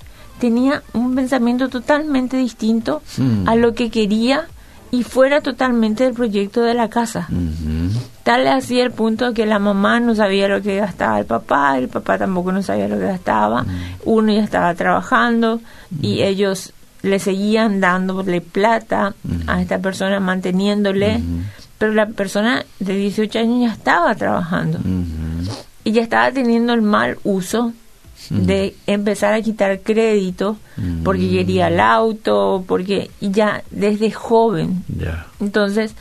tenía 0.40 0.82
un 0.92 1.14
pensamiento 1.14 1.68
totalmente 1.68 2.36
distinto 2.36 3.00
Mm. 3.16 3.48
a 3.48 3.54
lo 3.54 3.74
que 3.74 3.90
quería 3.90 4.46
y 4.92 5.02
fuera 5.04 5.40
totalmente 5.40 6.04
del 6.04 6.14
proyecto 6.14 6.62
de 6.62 6.74
la 6.74 6.88
casa. 6.88 7.26
Mhm. 7.28 7.90
Tal 8.24 8.46
así 8.48 8.80
el 8.80 8.90
punto 8.90 9.32
que 9.32 9.46
la 9.46 9.58
mamá 9.58 10.00
no 10.00 10.14
sabía 10.14 10.48
lo 10.48 10.60
que 10.62 10.76
gastaba 10.76 11.18
el 11.20 11.26
papá, 11.26 11.78
el 11.78 11.88
papá 11.88 12.18
tampoco 12.18 12.52
no 12.52 12.62
sabía 12.62 12.88
lo 12.88 12.98
que 12.98 13.04
gastaba, 13.06 13.64
uno 14.04 14.32
ya 14.32 14.42
estaba 14.42 14.74
trabajando 14.74 15.60
y 16.02 16.22
ellos 16.22 16.72
le 17.02 17.18
seguían 17.18 17.80
dándole 17.80 18.40
plata 18.40 19.14
a 19.46 19.62
esta 19.62 19.78
persona, 19.78 20.20
manteniéndole, 20.20 21.20
pero 21.78 21.94
la 21.94 22.06
persona 22.06 22.64
de 22.78 22.94
18 22.94 23.38
años 23.38 23.60
ya 23.60 23.72
estaba 23.72 24.14
trabajando 24.14 24.78
Mhm. 24.84 25.48
y 25.84 25.92
ya 25.92 26.02
estaba 26.02 26.30
teniendo 26.30 26.74
el 26.74 26.82
mal 26.82 27.16
uso 27.24 27.72
de 28.28 28.74
empezar 28.86 29.32
a 29.34 29.40
quitar 29.42 29.80
crédito 29.80 30.56
porque 31.04 31.22
Mm. 31.26 31.30
quería 31.30 31.68
el 31.68 31.80
auto, 31.80 32.64
porque 32.68 33.10
ya 33.20 33.62
desde 33.70 34.10
joven. 34.10 34.84
Entonces, 35.40 35.94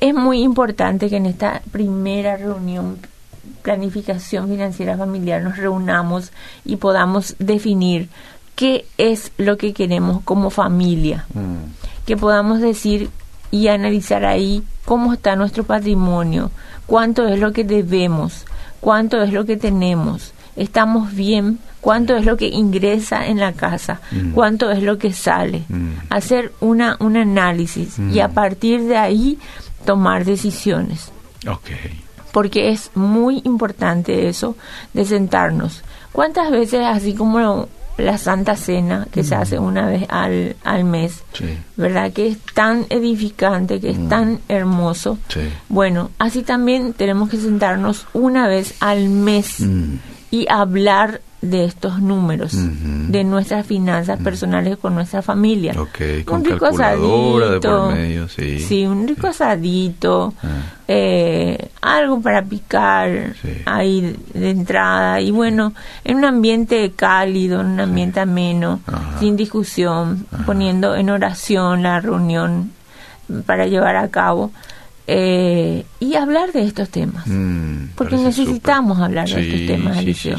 es 0.00 0.14
muy 0.14 0.42
importante 0.42 1.08
que 1.08 1.16
en 1.16 1.26
esta 1.26 1.62
primera 1.70 2.36
reunión 2.36 2.98
planificación 3.62 4.48
financiera 4.48 4.96
familiar 4.96 5.42
nos 5.42 5.56
reunamos 5.56 6.32
y 6.64 6.76
podamos 6.76 7.34
definir 7.38 8.08
qué 8.56 8.84
es 8.98 9.32
lo 9.38 9.56
que 9.56 9.72
queremos 9.72 10.22
como 10.24 10.50
familia 10.50 11.26
Mm. 11.34 12.04
que 12.06 12.16
podamos 12.16 12.60
decir 12.60 13.10
y 13.50 13.68
analizar 13.68 14.24
ahí 14.24 14.62
cómo 14.84 15.12
está 15.12 15.36
nuestro 15.36 15.64
patrimonio, 15.64 16.50
cuánto 16.86 17.26
es 17.28 17.38
lo 17.38 17.52
que 17.52 17.64
debemos, 17.64 18.44
cuánto 18.80 19.22
es 19.22 19.32
lo 19.32 19.44
que 19.44 19.56
tenemos, 19.56 20.32
estamos 20.60 21.14
bien, 21.14 21.58
cuánto 21.80 22.16
es 22.16 22.24
lo 22.24 22.36
que 22.36 22.46
ingresa 22.48 23.26
en 23.26 23.38
la 23.40 23.52
casa, 23.52 24.00
Mm. 24.12 24.32
cuánto 24.32 24.70
es 24.70 24.82
lo 24.82 24.98
que 24.98 25.12
sale. 25.12 25.62
Mm. 25.68 25.90
Hacer 26.10 26.52
una, 26.60 26.96
un 27.00 27.16
análisis 27.16 27.98
y 27.98 28.20
a 28.20 28.28
Mm. 28.28 28.32
partir 28.34 28.82
de 28.82 28.96
ahí 28.96 29.38
tomar 29.84 30.24
decisiones 30.24 31.10
porque 32.32 32.70
es 32.70 32.90
muy 32.94 33.40
importante 33.44 34.28
eso 34.28 34.56
de 34.92 35.04
sentarnos. 35.04 35.82
¿Cuántas 36.12 36.50
veces, 36.50 36.80
así 36.84 37.14
como 37.14 37.66
la 37.98 38.18
Santa 38.18 38.56
Cena, 38.56 39.06
que 39.10 39.24
se 39.24 39.34
hace 39.34 39.58
una 39.58 39.86
vez 39.86 40.04
al, 40.08 40.56
al 40.64 40.84
mes, 40.84 41.22
Sí. 41.32 41.44
¿verdad? 41.76 42.12
Que 42.12 42.28
es 42.28 42.38
tan 42.54 42.86
edificante, 42.88 43.78
que 43.80 43.90
es 43.90 44.08
tan 44.08 44.38
hermoso. 44.48 45.18
Sí. 45.28 45.40
Bueno, 45.68 46.10
así 46.18 46.42
también 46.42 46.92
tenemos 46.94 47.28
que 47.30 47.36
sentarnos 47.38 48.06
una 48.14 48.48
vez 48.48 48.74
al 48.80 49.08
mes. 49.10 49.58
Y 50.30 50.46
hablar 50.48 51.20
de 51.42 51.64
estos 51.64 52.02
números, 52.02 52.52
de 52.54 53.24
nuestras 53.24 53.64
finanzas 53.66 54.18
personales 54.22 54.76
con 54.76 54.94
nuestra 54.94 55.22
familia. 55.22 55.72
Ok, 55.80 56.24
con 56.26 56.40
un 56.40 56.44
rico 56.44 56.58
calculadora 56.66 57.50
de 57.52 57.60
por 57.60 57.70
asadito, 57.70 57.90
medio, 57.96 58.28
sí. 58.28 58.58
Sí, 58.60 58.84
un 58.86 59.08
rico 59.08 59.26
asadito, 59.26 60.34
Ah. 60.42 60.48
eh, 60.86 61.70
algo 61.80 62.20
para 62.20 62.42
picar 62.42 63.34
Sí. 63.40 63.48
ahí 63.64 64.14
de 64.34 64.50
entrada 64.50 65.20
y 65.22 65.30
bueno, 65.30 65.72
en 66.04 66.18
un 66.18 66.26
ambiente 66.26 66.92
cálido, 66.94 67.62
en 67.62 67.68
un 67.68 67.80
ambiente 67.80 68.20
ameno, 68.20 68.80
Ajá. 68.86 69.18
sin 69.18 69.34
discusión, 69.36 70.26
poniendo 70.44 70.94
en 70.94 71.08
oración 71.08 71.82
la 71.82 72.00
reunión 72.00 72.70
para 73.46 73.66
llevar 73.66 73.96
a 73.96 74.08
cabo 74.08 74.50
eh, 75.12 75.84
y 75.98 76.14
hablar 76.14 76.52
de 76.52 76.62
estos 76.62 76.88
temas. 76.88 77.26
Mm, 77.26 77.88
Porque 77.96 78.16
necesitamos 78.16 79.00
hablar 79.00 79.28
de 79.28 79.34
Sí, 79.42 79.50
estos 79.50 79.66
temas, 79.66 79.94
sí, 79.96 80.02
Eliseo. 80.04 80.36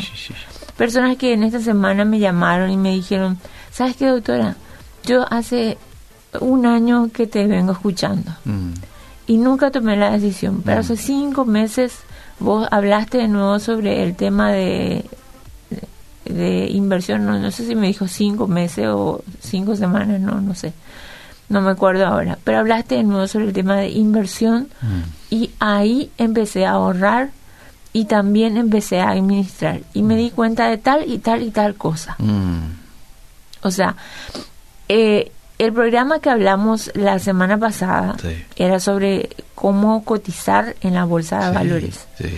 Personas 0.78 1.18
que 1.18 1.34
en 1.34 1.44
esta 1.44 1.60
semana 1.60 2.06
me 2.06 2.20
llamaron 2.20 2.72
y 2.72 2.78
me 2.78 2.92
dijeron, 2.92 3.38
¿sabes 3.72 3.98
qué, 3.98 4.08
doctora? 4.08 4.56
Yo 5.06 5.25
hace 5.32 5.78
un 6.40 6.66
año 6.66 7.10
que 7.13 7.28
te 7.28 7.46
vengo 7.48 7.74
escuchando 7.74 8.32
Mm, 8.46 8.72
y 9.28 9.38
nunca 9.38 9.72
tomé 9.72 9.98
la 9.98 10.12
decisión, 10.12 10.62
pero 10.63 10.80
hace 10.80 10.96
cinco 10.96 11.44
meses 11.46 11.94
vos 12.40 12.66
hablaste 12.72 13.18
de 13.18 13.28
nuevo 13.28 13.60
sobre 13.60 14.01
el 14.04 14.16
tema 14.16 14.51
de, 14.54 15.04
de, 15.70 16.34
de 16.34 16.68
inversión, 16.70 17.25
no, 17.25 17.38
no 17.38 17.51
sé 17.51 17.66
si 17.68 17.75
me 17.75 17.88
dijo 17.88 18.08
cinco 18.08 18.48
meses 18.48 18.88
o 18.88 19.22
cinco 19.42 19.75
semanas, 19.75 20.22
no, 20.22 20.40
no 20.40 20.56
sé, 20.56 20.72
no 21.51 21.62
me 21.62 21.72
acuerdo 21.72 22.05
ahora, 22.08 22.38
pero 22.43 22.60
hablaste 22.60 22.96
de 22.96 23.03
nuevo 23.03 23.27
sobre 23.27 23.46
el 23.46 23.53
tema 23.53 23.75
de 23.75 23.89
inversión 23.89 24.70
mm, 24.81 25.01
y 25.36 25.51
ahí 25.60 26.10
empecé 26.17 26.65
a 26.65 26.72
ahorrar 26.72 27.29
y 27.93 28.05
también 28.05 28.55
empecé 28.58 29.01
a 29.01 29.10
administrar 29.10 29.81
y 29.93 30.01
me 30.01 30.15
di 30.15 30.31
cuenta 30.31 30.67
de 30.70 30.77
tal 30.77 31.10
y 31.12 31.17
tal 31.20 31.43
y 31.43 31.51
tal 31.51 31.75
cosa. 31.75 32.15
mm, 32.20 32.60
O 33.63 33.70
sea, 33.72 33.96
eh, 34.89 35.31
el 35.60 35.74
programa 35.74 36.20
que 36.20 36.29
hablamos 36.29 36.89
la 36.96 37.20
semana 37.20 37.58
pasada 37.58 38.15
Sí. 38.22 38.43
era 38.55 38.79
sobre 38.79 39.29
cómo 39.53 40.03
cotizar 40.03 40.75
en 40.81 40.96
la 40.96 41.03
bolsa 41.05 41.39
de 41.39 41.50
sí, 41.50 41.53
valores. 41.55 42.08
Sí. 42.17 42.29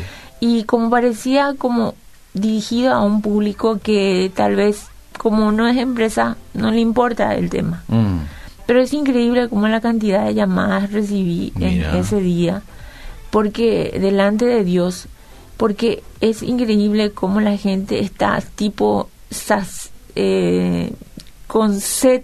Y 0.42 0.64
como 0.66 0.90
parecía 0.90 1.54
como 1.58 1.96
dirigido 2.34 2.92
a 2.94 3.02
un 3.02 3.22
público 3.22 3.80
que 3.82 4.32
tal 4.36 4.56
vez 4.56 4.88
como 5.18 5.52
no 5.52 5.68
es 5.68 5.78
empresa 5.78 6.36
no 6.56 6.72
le 6.72 6.80
importa 6.80 7.36
el 7.36 7.50
tema. 7.50 7.84
Mm, 7.88 8.18
Pero 8.66 8.82
es 8.82 8.94
increíble 8.94 9.50
como 9.50 9.68
la 9.68 9.82
cantidad 9.82 10.26
de 10.26 10.34
llamadas 10.34 10.92
recibí 10.92 11.52
Mira. 11.56 11.92
en 11.92 11.96
ese 12.00 12.20
día, 12.22 12.62
porque 13.30 13.98
delante 14.00 14.46
de 14.46 14.64
Dios, 14.64 15.08
porque 15.58 16.04
es 16.22 16.42
increíble 16.44 17.12
cómo 17.12 17.42
la 17.42 17.58
gente 17.58 18.00
está 18.00 18.42
tipo 18.56 19.10
sas- 19.30 19.90
eh, 20.16 20.92
con 21.48 21.80
sed 21.80 22.22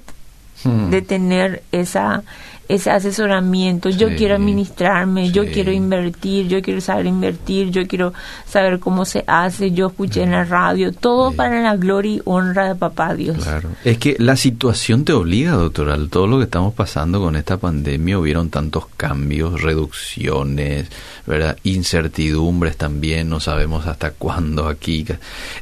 mm. 0.64 0.90
de 0.90 1.02
tener 1.02 1.64
esa 1.72 2.24
ese 2.70 2.92
asesoramiento. 2.92 3.90
Yo 3.90 4.16
quiero 4.16 4.36
administrarme, 4.36 5.32
yo 5.32 5.46
quiero 5.48 5.72
invertir, 5.72 6.48
yo 6.48 6.62
quiero 6.62 6.80
saber 6.80 7.08
invertir, 7.08 7.72
yo 7.72 7.86
quiero 7.88 8.14
saber 8.48 8.80
cómo 8.80 9.04
se 9.06 9.24
hace. 9.28 9.72
Yo 9.72 9.88
escuché 9.88 10.22
en 10.24 10.32
la 10.32 10.46
radio 10.46 10.94
todo 10.94 11.32
Sí. 11.32 11.36
para 11.38 11.62
la 11.62 11.76
gloria 11.76 12.14
y 12.18 12.22
honra 12.26 12.68
de 12.70 12.76
papá 12.76 13.16
Dios. 13.16 13.38
Claro. 13.44 13.70
Es 13.84 13.98
que 13.98 14.16
la 14.20 14.36
situación 14.36 15.04
te 15.04 15.14
obliga, 15.14 15.52
doctora, 15.54 15.98
todo 16.10 16.28
lo 16.28 16.38
que 16.38 16.44
estamos 16.46 16.74
pasando 16.74 17.20
con 17.20 17.36
esta 17.36 17.58
pandemia, 17.58 18.20
hubieron 18.20 18.50
tantos 18.52 18.86
cambios, 18.96 19.62
reducciones, 19.62 20.88
¿verdad? 21.26 21.58
Incertidumbres 21.64 22.78
también, 22.78 23.30
no 23.30 23.40
sabemos 23.40 23.88
hasta 23.88 24.12
cuándo 24.12 24.68
aquí. 24.68 25.06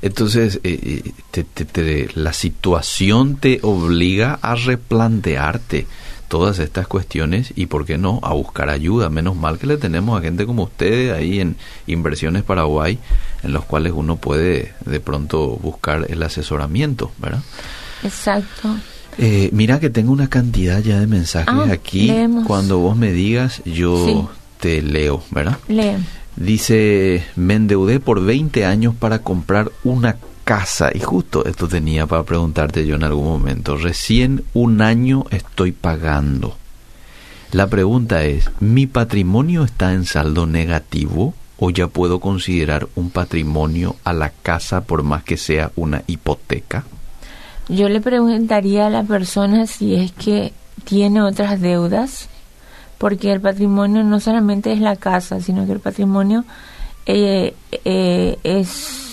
Entonces, 0.01 0.59
eh, 0.63 1.01
eh, 1.05 1.11
te- 1.31 1.43
te- 1.45 1.65
te- 1.65 2.09
la 2.15 2.33
situación 2.33 3.37
te 3.37 3.59
obliga 3.63 4.39
a 4.41 4.55
replantearte 4.55 5.87
todas 6.27 6.59
estas 6.59 6.87
cuestiones 6.87 7.53
y, 7.55 7.67
¿por 7.67 7.85
qué 7.85 7.97
no?, 7.97 8.19
a 8.23 8.33
buscar 8.33 8.69
ayuda. 8.69 9.09
Menos 9.09 9.35
mal 9.35 9.57
que 9.57 9.67
le 9.67 9.77
tenemos 9.77 10.19
a 10.19 10.21
gente 10.23 10.45
como 10.45 10.63
ustedes 10.63 11.13
ahí 11.13 11.39
en 11.39 11.55
Inversiones 11.87 12.43
Paraguay, 12.43 12.99
en 13.43 13.53
los 13.53 13.63
cuales 13.65 13.93
uno 13.95 14.17
puede 14.17 14.73
de 14.85 14.99
pronto 14.99 15.57
buscar 15.61 16.05
el 16.09 16.21
asesoramiento, 16.23 17.11
¿verdad? 17.17 17.41
Exacto. 18.03 18.75
Eh, 19.17 19.49
mira 19.51 19.79
que 19.79 19.89
tengo 19.89 20.11
una 20.11 20.29
cantidad 20.29 20.79
ya 20.83 20.99
de 20.99 21.07
mensajes 21.07 21.53
Ah, 21.53 21.71
aquí. 21.71 22.07
leemos. 22.07 22.45
Cuando 22.45 22.77
vos 22.79 22.95
me 22.95 23.11
digas, 23.11 23.61
yo 23.65 24.05
Sí. 24.05 24.17
te 24.59 24.81
leo, 24.81 25.23
¿verdad? 25.31 25.57
Lee. 25.67 25.97
Dice, 26.35 27.23
me 27.35 27.55
endeudé 27.55 27.99
por 27.99 28.23
20 28.23 28.63
años 28.65 28.93
para 28.93 29.19
comprar 29.23 29.71
una 29.83 30.17
casa. 30.47 30.91
Y 30.93 30.99
justo 31.01 31.45
esto 31.45 31.67
tenía 31.67 32.07
para 32.07 32.23
preguntarte 32.23 32.87
yo 32.87 32.95
en 32.95 33.03
algún 33.03 33.27
momento. 33.27 33.75
Recién 33.75 34.45
un 34.53 34.81
año 34.81 35.25
estoy 35.29 35.73
pagando. 35.73 36.55
La 37.51 37.67
pregunta 37.67 38.23
es, 38.23 38.49
¿mi 38.61 38.87
patrimonio 38.87 39.65
está 39.65 39.91
en 39.91 40.05
saldo 40.05 40.45
negativo 40.45 41.33
o 41.59 41.69
ya 41.69 41.87
puedo 41.87 42.21
considerar 42.21 42.87
un 42.95 43.09
patrimonio 43.09 43.97
a 44.05 44.13
la 44.13 44.29
casa 44.29 44.81
por 44.81 45.03
más 45.03 45.23
que 45.23 45.35
sea 45.35 45.71
una 45.75 46.03
hipoteca? 46.07 46.85
Yo 47.67 47.89
le 47.89 47.99
preguntaría 47.99 48.87
a 48.87 48.89
la 48.89 49.03
persona 49.03 49.67
si 49.67 49.95
es 49.95 50.13
que 50.13 50.53
tiene 50.85 51.21
otras 51.21 51.59
deudas, 51.59 52.29
porque 52.97 53.33
el 53.33 53.41
patrimonio 53.41 54.03
no 54.05 54.21
solamente 54.21 54.71
es 54.71 54.79
la 54.79 54.95
casa, 54.95 55.41
sino 55.41 55.65
que 55.65 55.73
el 55.73 55.81
patrimonio 55.81 56.45
eh, 57.05 57.53
eh, 57.83 58.37
es 58.43 59.06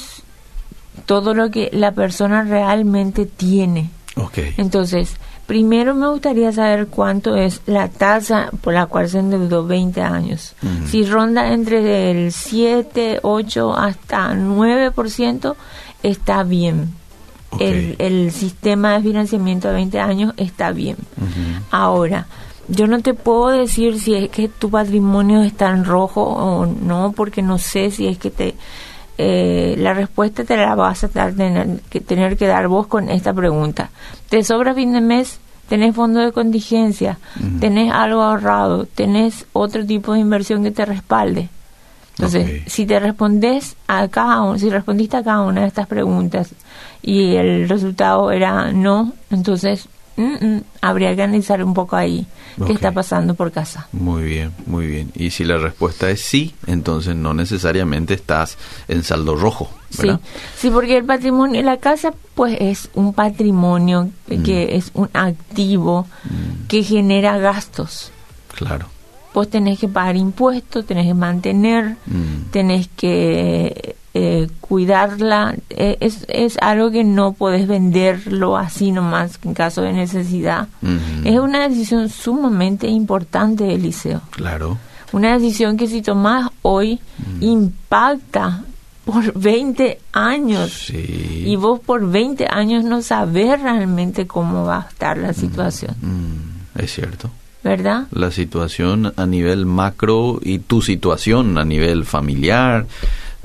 todo 1.07 1.35
lo 1.35 1.51
que 1.51 1.71
la 1.73 1.93
persona 1.93 2.43
realmente 2.43 3.27
tiene. 3.27 3.91
Ok. 4.17 4.39
Entonces, 4.57 5.17
primero 5.47 5.95
me 5.95 6.09
gustaría 6.09 6.53
saber 6.53 6.87
cuánto 6.87 7.37
es 7.37 7.61
la 7.67 7.89
tasa 7.89 8.51
por 8.61 8.75
la 8.75 8.87
cual 8.87 9.09
se 9.09 9.19
endeudó 9.19 9.67
20 9.67 10.01
años. 10.01 10.55
Si 10.91 11.05
ronda 11.05 11.53
entre 11.53 12.11
el 12.11 12.33
7, 12.33 13.21
8 13.23 13.77
hasta 13.77 14.35
9%, 14.35 15.55
está 16.03 16.43
bien. 16.43 16.95
El, 17.61 17.95
el 17.99 18.33
sistema 18.33 18.95
de 18.95 19.03
financiamiento 19.03 19.69
de 19.69 19.75
20 19.75 20.01
años 20.01 20.35
está 20.37 20.73
bien. 20.73 20.97
Ahora, 21.71 22.27
yo 22.69 22.87
no 22.87 23.01
te 23.01 23.15
puedo 23.15 23.49
decir 23.49 24.01
si 24.01 24.15
es 24.15 24.31
que 24.31 24.49
tu 24.49 24.71
patrimonio 24.71 25.43
está 25.43 25.71
en 25.71 25.85
rojo 25.85 26.23
o 26.23 26.67
no, 26.67 27.13
porque 27.15 27.43
no 27.43 27.59
sé 27.59 27.91
si 27.91 28.07
es 28.07 28.19
que 28.19 28.31
te... 28.31 28.55
eh, 29.17 29.77
la 29.79 29.95
respuesta 29.95 30.45
te 30.45 30.57
la 30.57 30.75
vas 30.75 31.05
a 31.05 31.09
tener, 31.09 31.81
que 31.89 32.01
tener 32.01 32.37
que 32.37 32.47
dar 32.47 32.69
vos 32.69 32.87
con 32.87 33.09
esta 33.11 33.33
pregunta. 33.33 33.91
¿Te 34.29 34.43
sobra 34.43 34.75
fin 34.75 34.93
de 34.93 35.01
mes? 35.01 35.39
¿Tenés 35.69 35.95
fondo 35.95 36.21
de 36.21 36.33
contingencia? 36.33 37.19
¿Tenés 37.59 37.91
algo 37.91 38.23
ahorrado? 38.23 38.85
¿Tenés 38.85 39.47
otro 39.55 39.87
tipo 39.87 40.13
de 40.13 40.21
inversión 40.21 40.63
que 40.63 40.71
te 40.71 40.85
respalde? 40.85 41.49
Entonces, 42.17 42.63
si 42.67 42.87
te 42.87 43.01
respondes 43.01 43.77
a 43.89 44.07
cada 44.09 44.43
uno, 44.43 44.59
si 44.59 44.71
respondiste 44.71 45.17
a 45.17 45.25
cada 45.25 45.43
una 45.43 45.63
de 45.63 45.67
estas 45.67 45.87
preguntas 45.87 46.51
y 47.03 47.35
el 47.35 47.69
resultado 47.69 48.31
era 48.31 48.73
no, 48.73 49.13
entonces 49.31 49.89
mm, 50.17 50.47
mm, 50.47 50.63
habría 50.81 51.17
que 51.17 51.23
analizar 51.23 51.65
un 51.65 51.75
poco 51.75 51.97
ahí 51.97 52.27
Ok. 52.59 52.67
qué 52.69 52.73
está 52.75 52.93
pasando 52.93 53.35
por 53.35 53.51
casa. 53.53 53.89
Muy 53.93 54.23
bien, 54.25 54.53
muy 54.67 54.87
bien. 54.87 55.11
Y 55.15 55.31
si 55.31 55.45
la 55.45 55.59
respuesta 55.59 56.09
es 56.11 56.21
sí, 56.21 56.55
entonces 56.67 57.17
no 57.17 57.35
necesariamente 57.35 58.15
estás 58.15 58.57
en 58.89 59.03
saldo 59.03 59.35
rojo, 59.37 59.71
Sí, 59.91 60.03
¿verdad? 60.03 60.21
sí, 60.57 60.71
porque 60.71 60.97
el 60.99 61.05
patrimonio, 61.05 61.63
la 61.63 61.77
casa 61.79 62.13
pues 62.35 62.57
es 62.61 62.91
un 62.95 63.13
patrimonio 63.15 64.11
Mm. 64.29 64.43
que 64.43 64.77
es 64.77 64.91
un 64.95 65.09
activo 65.13 66.07
Mm, 66.25 66.67
que 66.69 66.83
genera 66.83 67.39
gastos. 67.39 68.11
claro. 68.55 68.87
Vos 69.35 69.51
tenés 69.51 69.81
que 69.81 69.89
pagar 69.89 70.15
impuestos, 70.17 70.87
tenés 70.87 71.07
que 71.07 71.15
mantener, 71.15 71.97
Mm, 72.07 72.51
tenés 72.53 72.89
que 72.97 73.97
eh, 74.15 74.49
cuidarla. 74.61 75.55
Eh, 75.71 75.97
es, 76.01 76.25
es 76.29 76.57
algo 76.61 76.91
que 76.91 77.03
no 77.05 77.33
podés 77.33 77.67
venderlo 77.67 78.57
así 78.57 78.91
nomás 78.93 79.39
en 79.45 79.55
caso 79.55 79.83
de 79.83 79.93
necesidad. 79.93 80.69
Es 81.25 81.39
una 81.39 81.69
decisión 81.69 82.09
sumamente 82.09 82.87
importante, 82.87 83.75
Eliseo. 83.75 84.21
Claro. 84.31 84.79
Una 85.13 85.35
decisión 85.39 85.77
que 85.77 85.87
si 85.89 86.01
tomás 86.03 86.51
hoy 86.63 86.99
Mm. 87.19 87.43
impacta 87.43 88.65
por 89.05 89.33
20 89.39 90.01
años. 90.13 90.73
Sí. 90.87 91.45
Y 91.47 91.57
vos 91.57 91.79
por 91.81 92.09
20 92.11 92.47
años 92.51 92.85
no 92.85 93.03
sabés 93.03 93.61
realmente 93.61 94.27
cómo 94.27 94.65
va 94.65 94.79
a 94.79 94.89
estar 94.89 95.19
la 95.19 95.33
situación, 95.33 95.95
Mm, 96.01 96.79
es 96.81 96.93
cierto. 96.95 97.31
¿verdad? 97.63 98.07
La 98.13 98.31
situación 98.31 99.13
a 99.17 99.25
nivel 99.27 99.65
macro 99.65 100.39
y 100.43 100.59
tu 100.59 100.83
situación 100.83 101.57
a 101.59 101.65
nivel 101.65 102.05
familiar. 102.05 102.87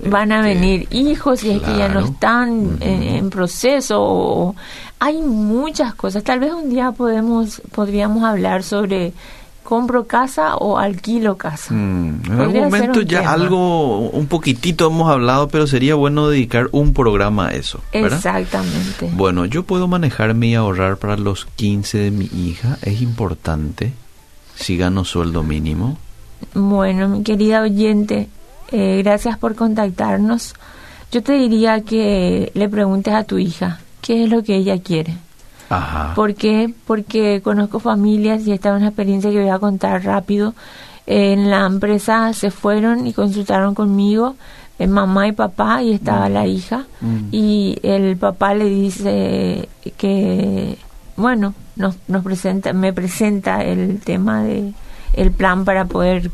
Van 0.06 0.32
a 0.32 0.40
este, 0.40 0.54
venir 0.62 0.88
hijos 0.92 1.44
y 1.44 1.52
es 1.52 1.62
que 1.62 1.78
ya 1.78 1.88
no 1.90 2.00
están 2.02 2.78
en, 2.82 3.04
en 3.04 3.30
proceso. 3.30 4.00
o- 4.02 4.56
hay 5.00 5.22
muchas 5.22 5.96
cosas. 5.96 6.24
Tal 6.24 6.40
vez 6.40 6.52
un 6.54 6.70
día 6.70 6.92
podemos 6.92 7.62
podríamos 7.72 8.24
hablar 8.24 8.64
sobre 8.64 9.14
compro 9.64 10.06
casa 10.08 10.56
o 10.56 10.80
alquilo 10.80 11.38
casa. 11.38 11.74
Mm, 11.74 12.22
en 12.26 12.40
algún 12.40 12.64
momento 12.64 13.02
ya 13.02 13.20
tema. 13.20 13.32
algo, 13.34 14.00
un 14.10 14.26
poquitito 14.26 14.88
hemos 14.88 15.12
hablado, 15.12 15.48
pero 15.48 15.68
sería 15.68 15.94
bueno 15.96 16.28
dedicar 16.28 16.70
un 16.72 16.94
programa 16.94 17.50
a 17.50 17.52
eso. 17.54 17.80
¿verdad? 17.94 18.18
Exactamente. 18.18 19.10
Bueno, 19.14 19.46
yo 19.46 19.64
puedo 19.64 19.88
manejarme 19.88 20.48
y 20.48 20.56
ahorrar 20.56 20.98
para 20.98 21.18
los 21.18 21.46
15 21.56 21.98
de 22.00 22.10
mi 22.12 22.26
hija. 22.36 22.78
Es 22.82 23.02
importante 23.02 23.94
si 24.56 24.76
gano 24.76 25.06
sueldo 25.06 25.44
mínimo. 25.44 25.98
Bueno, 26.56 27.08
mi 27.08 27.22
querida 27.22 27.62
oyente, 27.62 28.28
eh, 28.72 29.02
gracias 29.04 29.38
por 29.38 29.56
contactarnos. 29.56 30.54
Yo 31.12 31.24
te 31.24 31.34
diría 31.34 31.82
que 31.82 32.52
le 32.54 32.70
preguntes 32.70 33.14
a 33.14 33.24
tu 33.24 33.38
hija 33.38 33.80
qué 34.02 34.24
es 34.24 34.30
lo 34.30 34.44
que 34.44 34.56
ella 34.56 34.82
quiere. 34.82 35.18
Ajá. 35.70 36.14
¿Por 36.16 36.36
qué? 36.36 36.74
Porque 36.86 37.42
conozco 37.44 37.80
familias 37.80 38.46
y 38.46 38.52
esta 38.52 38.70
es 38.70 38.76
una 38.76 38.88
experiencia 38.88 39.32
que 39.32 39.40
voy 39.40 39.50
a 39.50 39.60
contar 39.60 40.04
rápido. 40.04 40.54
En 41.06 41.50
la 41.50 41.66
empresa 41.66 42.34
se 42.34 42.52
fueron 42.52 43.08
y 43.08 43.14
consultaron 43.14 43.74
conmigo, 43.74 44.36
eh, 44.78 44.88
mamá 44.88 45.28
y 45.28 45.32
papá, 45.32 45.82
y 45.82 45.94
estaba 45.94 46.30
la 46.30 46.46
hija. 46.46 46.86
Mm. 47.02 47.18
Y 47.32 47.80
el 47.82 48.16
papá 48.18 48.54
le 48.54 48.66
dice 48.66 49.68
que, 49.98 50.78
bueno, 51.16 51.56
nos, 51.76 51.96
nos 52.08 52.24
presenta, 52.24 52.74
me 52.74 52.94
presenta 52.94 53.64
el 53.64 54.00
tema 54.02 54.44
de 54.44 54.74
el 55.14 55.32
plan 55.32 55.66
para 55.66 55.86
poder 55.86 56.32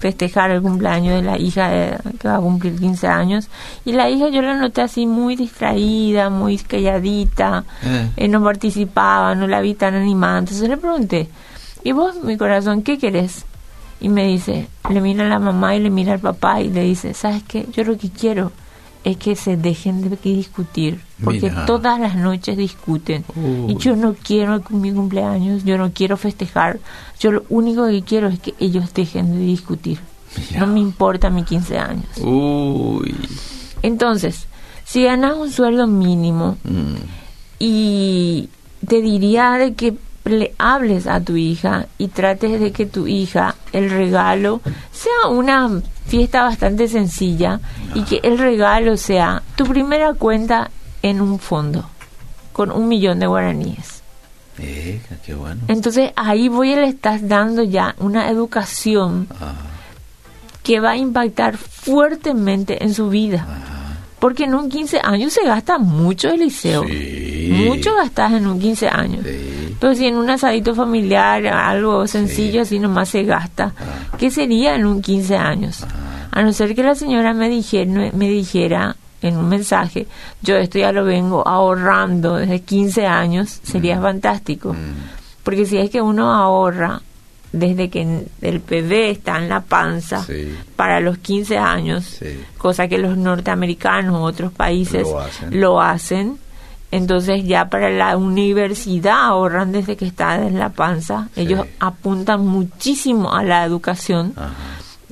festejar 0.00 0.50
el 0.50 0.62
cumpleaños 0.62 1.14
de 1.14 1.22
la 1.22 1.38
hija 1.38 1.68
de- 1.68 1.96
que 2.18 2.26
va 2.26 2.36
a 2.36 2.40
cumplir 2.40 2.76
15 2.78 3.06
años. 3.06 3.48
Y 3.84 3.92
la 3.92 4.08
hija 4.10 4.28
yo 4.30 4.42
la 4.42 4.56
noté 4.56 4.80
así 4.82 5.06
muy 5.06 5.36
distraída, 5.36 6.30
muy 6.30 6.56
calladita, 6.58 7.64
Eh. 7.84 8.10
eh, 8.16 8.28
no 8.28 8.42
participaba, 8.42 9.34
no 9.36 9.46
la 9.46 9.60
vi 9.60 9.74
tan 9.74 9.94
animada. 9.94 10.38
Entonces 10.38 10.68
le 10.68 10.76
pregunté, 10.76 11.28
¿y 11.84 11.92
vos, 11.92 12.16
mi 12.24 12.36
corazón, 12.36 12.82
qué 12.82 12.98
querés? 12.98 13.44
Y 14.00 14.08
me 14.08 14.24
dice, 14.26 14.66
le 14.88 15.00
mira 15.02 15.26
a 15.26 15.28
la 15.28 15.38
mamá 15.38 15.76
y 15.76 15.80
le 15.80 15.90
mira 15.90 16.14
al 16.14 16.20
papá 16.20 16.60
y 16.62 16.70
le 16.70 16.82
dice, 16.82 17.12
¿sabes 17.14 17.42
qué? 17.46 17.66
Yo 17.72 17.84
lo 17.84 17.98
que 17.98 18.08
quiero 18.08 18.50
es 19.04 19.16
que 19.16 19.34
se 19.36 19.56
dejen 19.56 20.02
de 20.10 20.16
discutir, 20.22 21.00
porque 21.24 21.48
Mira. 21.50 21.66
todas 21.66 21.98
las 21.98 22.16
noches 22.16 22.56
discuten. 22.56 23.24
Uy. 23.34 23.72
Y 23.72 23.76
yo 23.76 23.96
no 23.96 24.14
quiero 24.14 24.60
con 24.62 24.80
mi 24.80 24.92
cumpleaños, 24.92 25.64
yo 25.64 25.78
no 25.78 25.92
quiero 25.92 26.16
festejar, 26.16 26.78
yo 27.18 27.32
lo 27.32 27.44
único 27.48 27.86
que 27.86 28.02
quiero 28.02 28.28
es 28.28 28.38
que 28.38 28.54
ellos 28.60 28.92
dejen 28.94 29.32
de 29.32 29.40
discutir. 29.40 29.98
Mira. 30.50 30.60
No 30.60 30.72
me 30.72 30.80
importa 30.80 31.30
mis 31.30 31.46
15 31.46 31.78
años. 31.78 32.06
Uy. 32.22 33.14
Entonces, 33.82 34.46
si 34.84 35.04
ganas 35.04 35.36
un 35.36 35.50
sueldo 35.50 35.86
mínimo, 35.86 36.56
Mm, 36.64 36.94
y 37.58 38.48
te 38.86 39.00
diría 39.02 39.52
de 39.52 39.74
que 39.74 39.94
le 40.24 40.54
hables 40.58 41.06
a 41.06 41.20
tu 41.20 41.36
hija 41.36 41.86
y 41.98 42.08
trates 42.08 42.60
de 42.60 42.72
que 42.72 42.86
tu 42.86 43.06
hija 43.06 43.54
el 43.72 43.90
regalo 43.90 44.60
sea 44.92 45.30
una 45.30 45.80
fiesta 46.10 46.42
bastante 46.42 46.88
sencilla 46.88 47.60
y 47.94 48.02
que 48.02 48.20
el 48.22 48.36
regalo 48.36 48.96
sea 48.96 49.42
tu 49.56 49.64
primera 49.64 50.12
cuenta 50.14 50.70
en 51.02 51.20
un 51.20 51.38
fondo 51.38 51.88
con 52.52 52.70
un 52.72 52.88
millón 52.88 53.20
de 53.20 53.26
guaraníes. 53.26 54.02
eh, 54.58 55.00
qué 55.24 55.34
bueno. 55.34 55.62
Entonces 55.68 56.10
ahí 56.16 56.48
voy 56.48 56.74
le 56.74 56.88
estás 56.88 57.26
dando 57.26 57.62
ya 57.62 57.94
una 57.98 58.28
educación 58.28 59.28
Ah, 59.40 59.54
que 60.64 60.80
va 60.80 60.90
a 60.90 60.96
impactar 60.96 61.56
fuertemente 61.56 62.82
en 62.84 62.92
su 62.92 63.08
vida. 63.08 63.46
Porque 64.18 64.44
en 64.44 64.54
un 64.54 64.68
15 64.68 65.00
años 65.02 65.32
se 65.32 65.46
gasta 65.46 65.78
mucho 65.78 66.28
el 66.28 66.40
liceo. 66.40 66.84
Sí. 66.86 67.64
Mucho 67.66 67.94
gastas 67.94 68.32
en 68.32 68.46
un 68.46 68.60
15 68.60 68.88
años. 68.88 69.24
sí. 69.24 69.76
Pero 69.80 69.94
si 69.94 70.06
en 70.06 70.16
un 70.16 70.28
asadito 70.28 70.74
familiar, 70.74 71.46
algo 71.46 72.06
sencillo, 72.06 72.60
así 72.60 72.78
nomás 72.78 73.08
se 73.08 73.22
gasta, 73.22 73.72
¿qué 74.18 74.30
sería 74.30 74.74
en 74.74 74.84
un 74.84 75.00
15 75.00 75.36
años? 75.38 75.86
A 76.32 76.42
no 76.42 76.52
ser 76.52 76.74
que 76.74 76.82
la 76.82 76.94
señora 76.94 77.34
me 77.34 77.48
dijera, 77.48 78.10
me 78.12 78.28
dijera 78.28 78.96
en 79.22 79.36
un 79.36 79.48
mensaje, 79.48 80.06
yo 80.42 80.56
esto 80.56 80.78
ya 80.78 80.92
lo 80.92 81.04
vengo 81.04 81.46
ahorrando 81.46 82.36
desde 82.36 82.60
15 82.60 83.06
años, 83.06 83.60
sería 83.62 84.00
fantástico. 84.00 84.72
Mm, 84.72 84.94
Porque 85.42 85.66
si 85.66 85.76
es 85.78 85.90
que 85.90 86.00
uno 86.00 86.32
ahorra 86.32 87.00
desde 87.52 87.90
que 87.90 88.26
el 88.42 88.58
bebé 88.60 89.10
está 89.10 89.38
en 89.38 89.48
la 89.48 89.60
panza 89.60 90.24
para 90.76 91.00
los 91.00 91.18
15 91.18 91.58
años, 91.58 92.18
cosa 92.58 92.86
que 92.88 92.96
los 92.98 93.16
norteamericanos 93.16 94.14
u 94.20 94.22
otros 94.22 94.52
países 94.52 95.06
lo 95.50 95.80
hacen. 95.80 96.38
Entonces 96.92 97.44
ya 97.44 97.68
para 97.68 97.90
la 97.90 98.16
universidad 98.16 99.26
ahorran 99.26 99.70
desde 99.72 99.96
que 99.96 100.06
está 100.06 100.36
en 100.44 100.58
la 100.58 100.70
panza. 100.70 101.28
Ellos 101.36 101.60
apuntan 101.78 102.46
muchísimo 102.46 103.32
a 103.34 103.42
la 103.44 103.64
educación. 103.64 104.32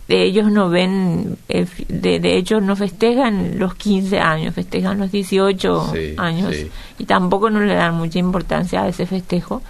Ellos 0.09 0.51
no 0.51 0.71
ven, 0.71 1.37
eh, 1.49 1.67
de, 1.89 2.19
de, 2.19 2.39
hecho 2.39 2.63
no 2.63 2.77
festejan 2.77 3.59
los 3.59 3.75
15 3.75 4.19
años, 4.19 4.55
festejan 4.55 4.99
los 4.99 5.13
18 5.13 5.93
años 6.17 6.57
y 6.99 7.05
tampoco 7.05 7.51
no 7.51 7.61
le 7.61 7.75
dan 7.75 7.95
mucha 7.95 8.19
importancia 8.19 8.83
a 8.83 8.89
ese 8.89 9.05
festejo. 9.05 9.63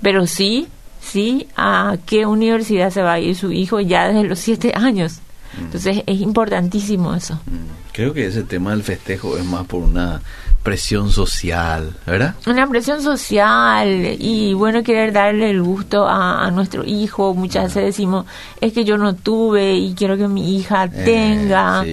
Pero 0.00 0.26
sí 0.26 0.68
sí 1.04 1.46
a 1.56 1.96
qué 2.06 2.26
universidad 2.26 2.90
se 2.90 3.02
va 3.02 3.14
a 3.14 3.20
ir 3.20 3.36
su 3.36 3.52
hijo 3.52 3.80
ya 3.80 4.08
desde 4.08 4.24
los 4.24 4.38
siete 4.38 4.72
años. 4.74 5.20
Mm. 5.58 5.64
Entonces 5.64 6.02
es 6.06 6.20
importantísimo 6.20 7.14
eso. 7.14 7.34
Mm. 7.46 7.92
Creo 7.92 8.12
que 8.12 8.26
ese 8.26 8.42
tema 8.42 8.70
del 8.70 8.82
festejo 8.82 9.36
es 9.36 9.44
más 9.44 9.66
por 9.66 9.82
una 9.82 10.22
presión 10.64 11.12
social, 11.12 11.94
¿verdad? 12.06 12.34
Una 12.46 12.66
presión 12.66 13.02
social 13.02 14.16
y 14.18 14.54
bueno, 14.54 14.82
querer 14.82 15.12
darle 15.12 15.50
el 15.50 15.62
gusto 15.62 16.08
a, 16.08 16.50
nuestro 16.50 16.84
hijo. 16.84 17.34
Muchas 17.34 17.64
veces 17.64 17.84
decimos, 17.84 18.24
es 18.62 18.72
que 18.72 18.84
yo 18.84 18.96
no 18.96 19.14
tuve 19.14 19.74
y 19.74 19.94
quiero 19.94 20.16
que 20.16 20.26
mi 20.26 20.56
hija 20.56 20.84
eh, 20.84 21.02
tenga, 21.04 21.84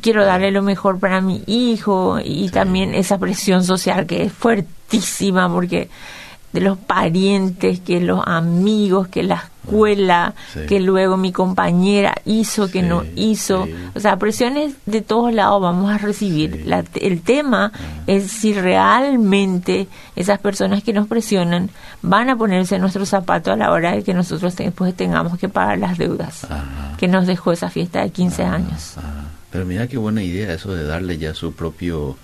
quiero 0.00 0.24
darle 0.24 0.52
lo 0.52 0.62
mejor 0.62 1.00
para 1.00 1.20
mi 1.20 1.42
hijo. 1.48 2.20
Y 2.24 2.48
también 2.50 2.94
esa 2.94 3.18
presión 3.18 3.64
social 3.64 4.06
que 4.06 4.22
es 4.22 4.32
fuertísima 4.32 5.52
porque 5.52 5.90
de 6.52 6.60
los 6.60 6.78
parientes, 6.78 7.80
que 7.80 8.00
los 8.00 8.22
amigos, 8.24 9.08
que 9.08 9.24
la 9.24 9.49
escuela, 9.62 10.34
que 10.68 10.80
luego 10.80 11.16
mi 11.16 11.32
compañera 11.32 12.14
hizo, 12.24 12.70
que 12.70 12.82
no 12.82 13.04
hizo. 13.16 13.68
O 13.94 14.00
sea, 14.00 14.16
presiones 14.16 14.74
de 14.86 15.00
todos 15.00 15.32
lados 15.32 15.60
vamos 15.62 15.90
a 15.90 15.98
recibir. 15.98 16.64
el 16.94 17.22
tema 17.22 17.72
ah. 17.74 17.78
es 18.06 18.30
si 18.30 18.52
realmente 18.52 19.88
esas 20.16 20.38
personas 20.38 20.82
que 20.82 20.92
nos 20.92 21.06
presionan 21.06 21.70
van 22.02 22.30
a 22.30 22.36
ponerse 22.36 22.76
en 22.76 22.82
nuestro 22.82 23.06
zapato 23.06 23.52
a 23.52 23.56
la 23.56 23.70
hora 23.70 23.92
de 23.92 24.02
que 24.02 24.14
nosotros 24.14 24.56
después 24.56 24.94
tengamos 24.94 25.38
que 25.38 25.48
pagar 25.48 25.78
las 25.78 25.98
deudas 25.98 26.46
que 26.98 27.08
nos 27.08 27.26
dejó 27.26 27.52
esa 27.52 27.70
fiesta 27.70 28.02
de 28.02 28.10
15 28.10 28.42
años. 28.44 28.96
Pero 29.50 29.66
mira 29.66 29.86
qué 29.88 29.98
buena 29.98 30.22
idea 30.22 30.52
eso 30.52 30.74
de 30.74 30.84
darle 30.84 31.18
ya 31.18 31.34
su 31.34 31.52
propio 31.52 32.16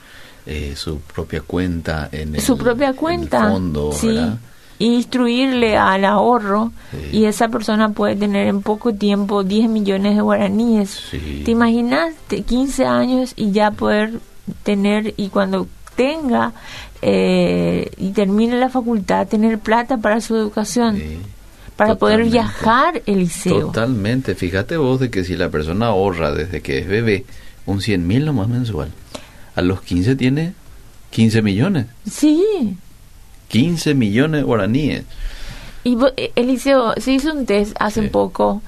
eh, 0.47 0.75
su 0.77 1.01
propia 1.01 1.41
cuenta 1.41 2.09
en 2.13 2.37
el, 2.37 2.41
su 2.41 2.57
propia 2.57 2.93
cuenta, 2.93 3.51
fondo, 3.51 3.91
sí. 3.93 4.17
Instruirle 4.79 5.77
al 5.77 6.05
ahorro 6.05 6.73
y 7.13 7.25
esa 7.25 7.49
persona 7.49 7.91
puede 7.91 8.17
tener 8.17 8.47
en 8.47 8.63
poco 8.63 8.95
tiempo 8.95 9.43
10 9.43 9.69
millones 9.69 10.17
de 10.17 10.23
guaraníes. 10.23 11.01
¿Te 11.45 11.51
imaginas 11.51 12.15
15 12.29 12.85
años 12.87 13.33
y 13.37 13.53
ya 13.53 13.71
poder 13.71 14.21
tener 14.63 15.15
y 15.17 15.29
cuando 15.29 15.67
tenga 15.97 16.53
eh, 17.03 17.91
y 17.97 18.11
termine 18.11 18.59
la 18.59 18.69
facultad 18.69 19.27
tener 19.27 19.59
plata 19.59 19.99
para 19.99 20.21
su 20.21 20.37
educación? 20.37 21.01
Para 21.77 21.97
poder 21.97 22.25
viajar 22.25 23.03
el 23.05 23.19
liceo. 23.19 23.67
Totalmente. 23.67 24.35
Fíjate 24.35 24.79
vos 24.79 24.99
de 24.99 25.11
que 25.11 25.25
si 25.25 25.37
la 25.37 25.51
persona 25.51 25.89
ahorra 25.89 26.33
desde 26.33 26.63
que 26.63 26.79
es 26.79 26.89
bebé 26.89 27.27
un 27.67 27.83
100 27.83 28.07
mil 28.07 28.25
nomás 28.25 28.49
mensual 28.49 28.93
a 29.57 29.63
los 29.63 29.81
15 29.83 30.17
tiene 30.17 30.53
15 31.11 31.43
millones. 31.43 31.87
Sí. 32.09 32.77
15 33.49 33.95
millones 33.95 34.41
de 34.41 34.45
guaraníes. 34.45 35.05
Y 35.85 35.97
eh, 36.17 36.33
Eliseo, 36.35 36.95
se 36.97 37.13
hizo 37.13 37.33
un 37.33 37.47
test 37.47 37.77
hace 37.79 38.03
poco. 38.03 38.63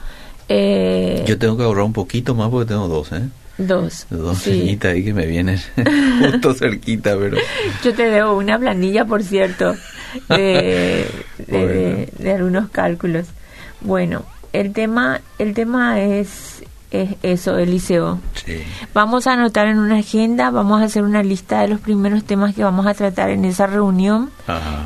Eh, 0.49 1.25
Yo 1.27 1.39
tengo 1.39 1.57
que 1.57 1.65
ahorrar 1.65 1.85
un 1.85 1.93
poquito 1.93 2.35
más 2.35 2.49
porque 2.51 2.69
tengo 2.69 2.89
dos, 2.89 3.13
¿eh? 3.13 3.23
Dos. 3.59 4.07
Dos 4.09 4.39
sí. 4.39 4.79
ahí 4.83 5.05
que 5.05 5.13
me 5.13 5.27
vienen 5.27 5.59
justo 6.21 6.55
cerquita, 6.55 7.17
pero... 7.19 7.37
Yo 7.83 7.93
te 7.93 8.05
debo 8.05 8.37
una 8.37 8.57
planilla, 8.57 9.05
por 9.05 9.25
cierto, 9.25 9.75
de, 10.29 11.07
de, 11.47 12.09
de 12.17 12.33
algunos 12.33 12.71
cálculos. 12.71 13.27
Bueno, 13.81 14.25
el 14.53 14.73
tema, 14.73 15.21
el 15.39 15.55
tema 15.55 16.01
es 16.01 16.63
es 16.91 17.17
eso, 17.23 17.59
Eliseo. 17.59 18.19
Sí. 18.45 18.59
Vamos 18.95 19.27
a 19.27 19.33
anotar 19.33 19.67
en 19.69 19.79
una 19.79 19.99
agenda, 19.99 20.51
vamos 20.51 20.81
a 20.81 20.85
hacer 20.85 21.03
una 21.03 21.23
lista 21.23 21.61
de 21.61 21.69
los 21.69 21.81
primeros 21.81 22.25
temas 22.25 22.55
que 22.55 22.65
vamos 22.65 22.87
a 22.87 22.95
tratar 22.95 23.31
en 23.31 23.45
esa 23.45 23.67
reunión. 23.67 24.31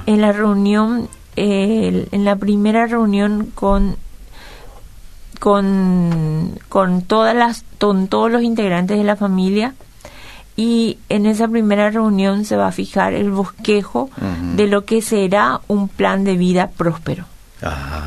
En 0.06 0.20
la 0.20 0.32
reunión, 0.32 1.08
en 1.36 2.24
la 2.24 2.36
primera 2.36 2.86
reunión 2.86 3.50
con 3.54 3.96
con, 5.42 6.56
con 6.68 7.02
todas 7.02 7.34
las 7.34 7.64
con 7.80 8.06
todos 8.06 8.30
los 8.30 8.44
integrantes 8.44 8.96
de 8.96 9.02
la 9.02 9.16
familia 9.16 9.74
y 10.56 10.98
en 11.08 11.26
esa 11.26 11.48
primera 11.48 11.90
reunión 11.90 12.44
se 12.44 12.56
va 12.56 12.68
a 12.68 12.72
fijar 12.72 13.12
el 13.14 13.32
bosquejo 13.32 14.08
de 14.54 14.66
lo 14.68 14.84
que 14.84 15.02
será 15.02 15.60
un 15.66 15.88
plan 15.88 16.22
de 16.22 16.36
vida 16.36 16.68
próspero. 16.68 17.24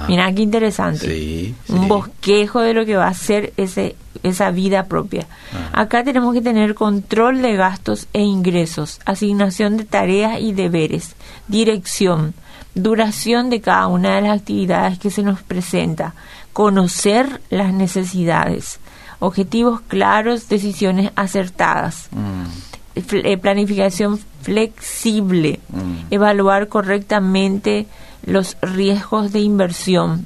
Mira 0.07 0.33
qué 0.33 0.41
interesante. 0.41 1.53
Un 1.69 1.87
bosquejo 1.87 2.61
de 2.61 2.73
lo 2.73 2.85
que 2.85 2.95
va 2.95 3.07
a 3.07 3.13
ser 3.13 3.53
ese, 3.57 3.95
esa 4.23 4.51
vida 4.51 4.85
propia. 4.85 5.27
Acá 5.71 6.03
tenemos 6.03 6.33
que 6.33 6.41
tener 6.41 6.75
control 6.75 7.41
de 7.41 7.55
gastos 7.55 8.07
e 8.13 8.21
ingresos, 8.21 8.99
asignación 9.05 9.77
de 9.77 9.85
tareas 9.85 10.39
y 10.39 10.53
deberes, 10.53 11.15
dirección, 11.47 12.33
duración 12.73 13.49
de 13.49 13.61
cada 13.61 13.87
una 13.87 14.15
de 14.15 14.21
las 14.23 14.39
actividades 14.39 14.99
que 14.99 15.09
se 15.09 15.23
nos 15.23 15.41
presenta, 15.41 16.13
conocer 16.53 17.41
las 17.49 17.73
necesidades, 17.73 18.79
objetivos 19.19 19.81
claros, 19.81 20.49
decisiones 20.49 21.11
acertadas. 21.15 22.09
Mm. 22.11 22.75
Eh, 22.95 23.37
planificación 23.37 24.17
flexible, 24.41 25.59
mm. 25.67 26.13
evaluar 26.13 26.69
correctamente 26.69 27.87
los 28.25 28.57
riesgos 28.61 29.31
de 29.31 29.39
inversión, 29.39 30.25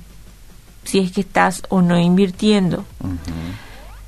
si 0.84 1.00
es 1.00 1.12
que 1.12 1.22
estás 1.22 1.64
o 1.70 1.82
no 1.82 2.00
invirtiendo. 2.00 2.86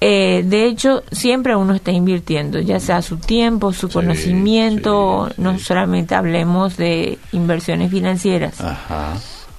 Eh, 0.04 0.44
de 0.44 0.66
hecho, 0.66 1.04
siempre 1.12 1.56
uno 1.56 1.76
está 1.76 1.92
invirtiendo, 1.92 2.60
ya 2.60 2.80
sea 2.80 3.04
su 3.04 3.18
tiempo, 3.18 3.72
su 3.72 3.88
conocimiento, 3.88 5.30
no 5.38 5.60
solamente 5.60 6.16
hablemos 6.16 6.76
de 6.76 7.20
inversiones 7.32 7.92
financieras. 7.92 8.56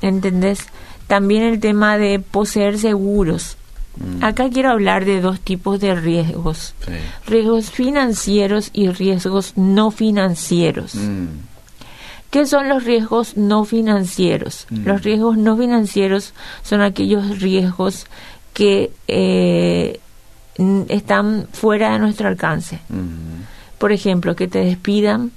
¿Entendés? 0.01 0.67
También 1.07 1.45
el 1.45 1.61
tema 1.61 1.97
de 1.97 2.19
poseer 2.19 2.79
seguros. 2.79 3.57
Mm. 3.97 4.25
Acá 4.25 4.49
quiero 4.51 4.71
hablar 4.71 5.05
de 5.05 5.21
dos 5.21 5.39
tipos 5.39 5.79
de 5.79 5.95
riesgos. 5.95 6.75
Riesgos 7.27 7.71
financieros 7.71 8.71
y 8.73 8.89
riesgos 8.89 9.53
no 9.57 9.93
financieros. 9.93 10.97
Mm. 10.97 11.27
¿Qué 12.33 12.47
son 12.47 12.67
los 12.67 12.85
riesgos 12.85 13.37
no 13.37 13.67
financieros? 13.67 14.67
Mm. 14.71 14.87
Los 14.87 15.03
riesgos 15.03 15.37
no 15.37 15.55
financieros 15.55 16.33
son 16.63 16.81
aquellos 16.81 17.41
riesgos 17.41 18.07
que 18.55 18.91
eh, 19.07 20.01
están 20.89 21.47
fuera 21.53 21.93
de 21.93 21.99
nuestro 21.99 22.29
alcance. 22.29 22.79
Mm. 22.89 23.43
Por 23.77 23.93
ejemplo, 23.93 24.35
que 24.35 24.49
te 24.49 24.65
despidan. 24.65 25.31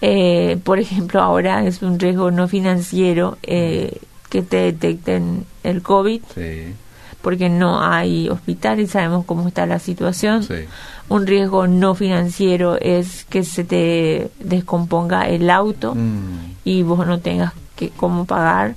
Eh, 0.00 0.58
por 0.64 0.80
ejemplo, 0.80 1.22
ahora 1.22 1.64
es 1.64 1.82
un 1.82 2.00
riesgo 2.00 2.32
no 2.32 2.48
financiero 2.48 3.38
eh, 3.44 3.96
que 4.28 4.42
te 4.42 4.56
detecten 4.56 5.46
el 5.62 5.82
COVID. 5.82 6.22
Porque 7.22 7.48
no 7.48 7.82
hay 7.82 8.28
hospital 8.28 8.80
y 8.80 8.86
sabemos 8.86 9.24
cómo 9.24 9.48
está 9.48 9.66
la 9.66 9.78
situación. 9.78 10.42
Sí 10.42 10.66
un 11.10 11.26
riesgo 11.26 11.66
no 11.66 11.94
financiero 11.96 12.78
es 12.80 13.24
que 13.24 13.42
se 13.42 13.64
te 13.64 14.30
descomponga 14.38 15.28
el 15.28 15.50
auto 15.50 15.94
mm. 15.94 16.54
y 16.64 16.84
vos 16.84 17.04
no 17.04 17.18
tengas 17.18 17.52
que 17.76 17.90
cómo 17.90 18.24
pagar. 18.24 18.76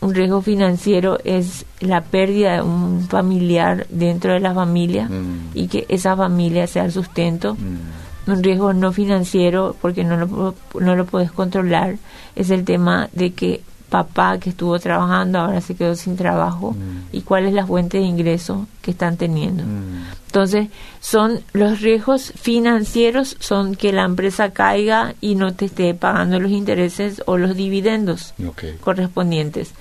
Un 0.00 0.14
riesgo 0.14 0.40
financiero 0.40 1.18
es 1.24 1.66
la 1.80 2.00
pérdida 2.02 2.54
de 2.54 2.62
un 2.62 3.06
familiar 3.08 3.86
dentro 3.90 4.32
de 4.32 4.40
la 4.40 4.54
familia 4.54 5.06
mm. 5.06 5.50
y 5.52 5.68
que 5.68 5.84
esa 5.90 6.16
familia 6.16 6.66
sea 6.66 6.86
el 6.86 6.92
sustento. 6.92 7.54
Mm. 7.54 8.30
Un 8.30 8.42
riesgo 8.42 8.72
no 8.72 8.92
financiero, 8.92 9.76
porque 9.80 10.02
no 10.02 10.16
lo, 10.16 10.54
no 10.80 10.96
lo 10.96 11.04
puedes 11.04 11.30
controlar, 11.30 11.96
es 12.34 12.48
el 12.48 12.64
tema 12.64 13.10
de 13.12 13.34
que 13.34 13.60
papá 13.88 14.38
que 14.38 14.50
estuvo 14.50 14.78
trabajando 14.78 15.38
ahora 15.38 15.60
se 15.60 15.74
quedó 15.74 15.94
sin 15.94 16.16
trabajo 16.16 16.72
mm. 16.72 17.08
y 17.16 17.22
cuál 17.22 17.46
es 17.46 17.54
la 17.54 17.66
fuente 17.66 17.98
de 17.98 18.04
ingreso 18.04 18.66
que 18.82 18.90
están 18.90 19.16
teniendo. 19.16 19.64
Mm. 19.64 20.04
Entonces, 20.26 20.68
son 21.00 21.40
los 21.52 21.80
riesgos 21.80 22.32
financieros 22.36 23.36
son 23.38 23.74
que 23.74 23.92
la 23.92 24.04
empresa 24.04 24.50
caiga 24.50 25.14
y 25.20 25.34
no 25.34 25.54
te 25.54 25.66
esté 25.66 25.94
pagando 25.94 26.40
los 26.40 26.50
intereses 26.50 27.22
o 27.26 27.38
los 27.38 27.56
dividendos 27.56 28.34
correspondientes. 28.80 29.72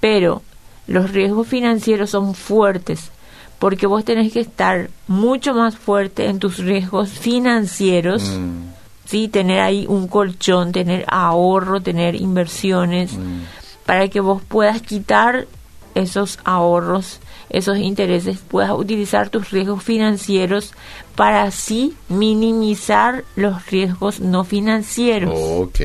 Pero 0.00 0.42
los 0.86 1.12
riesgos 1.12 1.46
financieros 1.46 2.10
son 2.10 2.34
fuertes 2.34 3.10
porque 3.58 3.86
vos 3.86 4.04
tenés 4.04 4.32
que 4.32 4.40
estar 4.40 4.90
mucho 5.06 5.54
más 5.54 5.76
fuerte 5.76 6.26
en 6.26 6.40
tus 6.40 6.58
riesgos 6.58 7.10
financieros. 7.10 8.24
Mm 8.24 8.81
sí, 9.12 9.28
tener 9.28 9.60
ahí 9.60 9.84
un 9.86 10.08
colchón, 10.08 10.72
tener 10.72 11.04
ahorro, 11.06 11.82
tener 11.82 12.14
inversiones. 12.14 13.12
Mm. 13.12 13.42
para 13.84 14.08
que 14.08 14.20
vos 14.20 14.40
puedas 14.46 14.80
quitar 14.80 15.48
esos 15.94 16.38
ahorros, 16.44 17.18
esos 17.50 17.76
intereses, 17.76 18.38
puedas 18.38 18.70
utilizar 18.70 19.28
tus 19.28 19.50
riesgos 19.50 19.82
financieros 19.82 20.72
para 21.16 21.42
así 21.42 21.94
minimizar 22.08 23.24
los 23.36 23.66
riesgos 23.66 24.20
no 24.20 24.44
financieros. 24.44 25.34
Ok. 25.34 25.80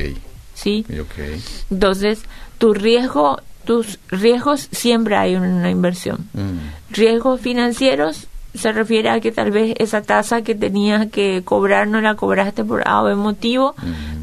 ¿Sí? 0.54 0.86
Ok. 0.88 1.42
Entonces, 1.70 2.20
tu 2.56 2.72
riesgo, 2.72 3.42
tus 3.64 3.98
riesgos 4.08 4.68
siempre 4.70 5.16
hay 5.16 5.34
una 5.34 5.70
inversión. 5.70 6.28
Mm. 6.32 6.94
Riesgos 6.94 7.40
financieros 7.40 8.28
se 8.58 8.72
refiere 8.72 9.08
a 9.08 9.20
que 9.20 9.32
tal 9.32 9.50
vez 9.50 9.74
esa 9.78 10.02
tasa 10.02 10.42
que 10.42 10.54
tenías 10.54 11.06
que 11.06 11.42
cobrar 11.44 11.86
no 11.88 12.00
la 12.00 12.16
cobraste 12.16 12.64
por 12.64 12.86
A 12.86 13.02
o 13.02 13.04
B 13.04 13.14
motivo, 13.14 13.74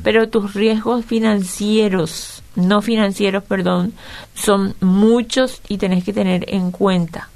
pero 0.03 0.29
tus 0.29 0.53
riesgos 0.53 1.05
financieros, 1.05 2.43
no 2.55 2.81
financieros, 2.81 3.43
perdón, 3.43 3.93
son 4.33 4.75
muchos 4.81 5.61
y 5.67 5.77
tenés 5.77 6.03
que 6.03 6.13
tener 6.13 6.45
en 6.53 6.71
cuenta 6.71 7.29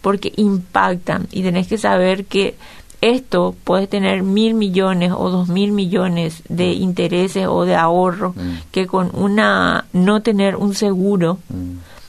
porque 0.00 0.32
impactan. 0.36 1.28
Y 1.32 1.42
tenés 1.42 1.66
que 1.66 1.78
saber 1.78 2.26
que 2.26 2.56
esto 3.00 3.54
puede 3.64 3.86
tener 3.86 4.22
mil 4.22 4.54
millones 4.54 5.12
o 5.14 5.30
dos 5.30 5.48
mil 5.48 5.72
millones 5.72 6.42
de 6.48 6.72
intereses 6.72 7.46
o 7.46 7.64
de 7.64 7.74
ahorro 7.74 8.34
que 8.70 8.86
con 8.86 9.10
una 9.14 9.86
no 9.92 10.22
tener 10.22 10.56
un 10.56 10.74
seguro 10.74 11.38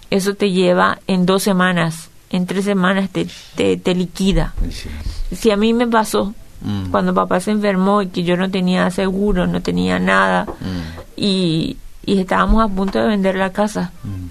eso 0.09 0.35
te 0.35 0.51
lleva 0.51 0.99
en 1.07 1.25
dos 1.25 1.43
semanas 1.43 2.09
en 2.35 2.45
tres 2.45 2.65
semanas 2.65 3.09
te, 3.09 3.27
te, 3.55 3.77
te 3.77 3.95
liquida 3.95 4.53
sí. 4.71 4.89
si 5.35 5.51
a 5.51 5.57
mí 5.57 5.73
me 5.73 5.87
pasó 5.87 6.33
Mm. 6.61 6.89
cuando 6.89 7.13
papá 7.13 7.39
se 7.41 7.51
enfermó 7.51 8.01
y 8.01 8.07
que 8.07 8.23
yo 8.23 8.37
no 8.37 8.49
tenía 8.49 8.89
seguro 8.89 9.45
no 9.45 9.61
tenía 9.61 9.99
nada 9.99 10.45
Mm. 10.45 10.99
y, 11.17 11.77
y 12.05 12.19
estábamos 12.19 12.63
a 12.63 12.73
punto 12.73 12.97
de 12.99 13.07
vender 13.07 13.35
la 13.35 13.51
casa 13.51 13.91
Mm. 14.03 14.27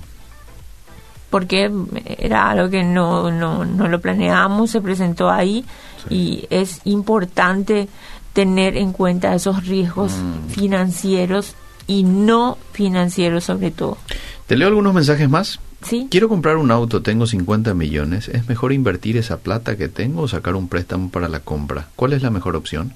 porque 1.30 1.70
era 2.18 2.50
algo 2.50 2.70
que 2.70 2.82
no, 2.82 3.30
no, 3.30 3.64
no 3.64 3.88
lo 3.88 4.00
planeábamos, 4.00 4.70
se 4.70 4.80
presentó 4.80 5.30
ahí 5.30 5.64
y 6.08 6.46
es 6.50 6.80
importante 6.84 7.88
tener 8.32 8.76
en 8.76 8.92
cuenta 8.92 9.34
esos 9.34 9.66
riesgos 9.66 10.12
financieros 10.48 11.54
y 11.86 12.02
no 12.04 12.56
financieros 12.72 13.44
sobre 13.44 13.70
todo. 13.70 13.98
Te 14.46 14.56
leo 14.56 14.68
algunos 14.68 14.94
mensajes 14.94 15.28
más. 15.28 15.60
¿Sí? 15.84 16.08
Quiero 16.10 16.28
comprar 16.28 16.56
un 16.56 16.70
auto, 16.70 17.02
tengo 17.02 17.26
50 17.26 17.74
millones. 17.74 18.28
¿Es 18.28 18.48
mejor 18.48 18.72
invertir 18.72 19.16
esa 19.16 19.38
plata 19.38 19.76
que 19.76 19.88
tengo 19.88 20.22
o 20.22 20.28
sacar 20.28 20.54
un 20.56 20.68
préstamo 20.68 21.10
para 21.10 21.28
la 21.28 21.40
compra? 21.40 21.88
¿Cuál 21.96 22.14
es 22.14 22.22
la 22.22 22.30
mejor 22.30 22.56
opción? 22.56 22.92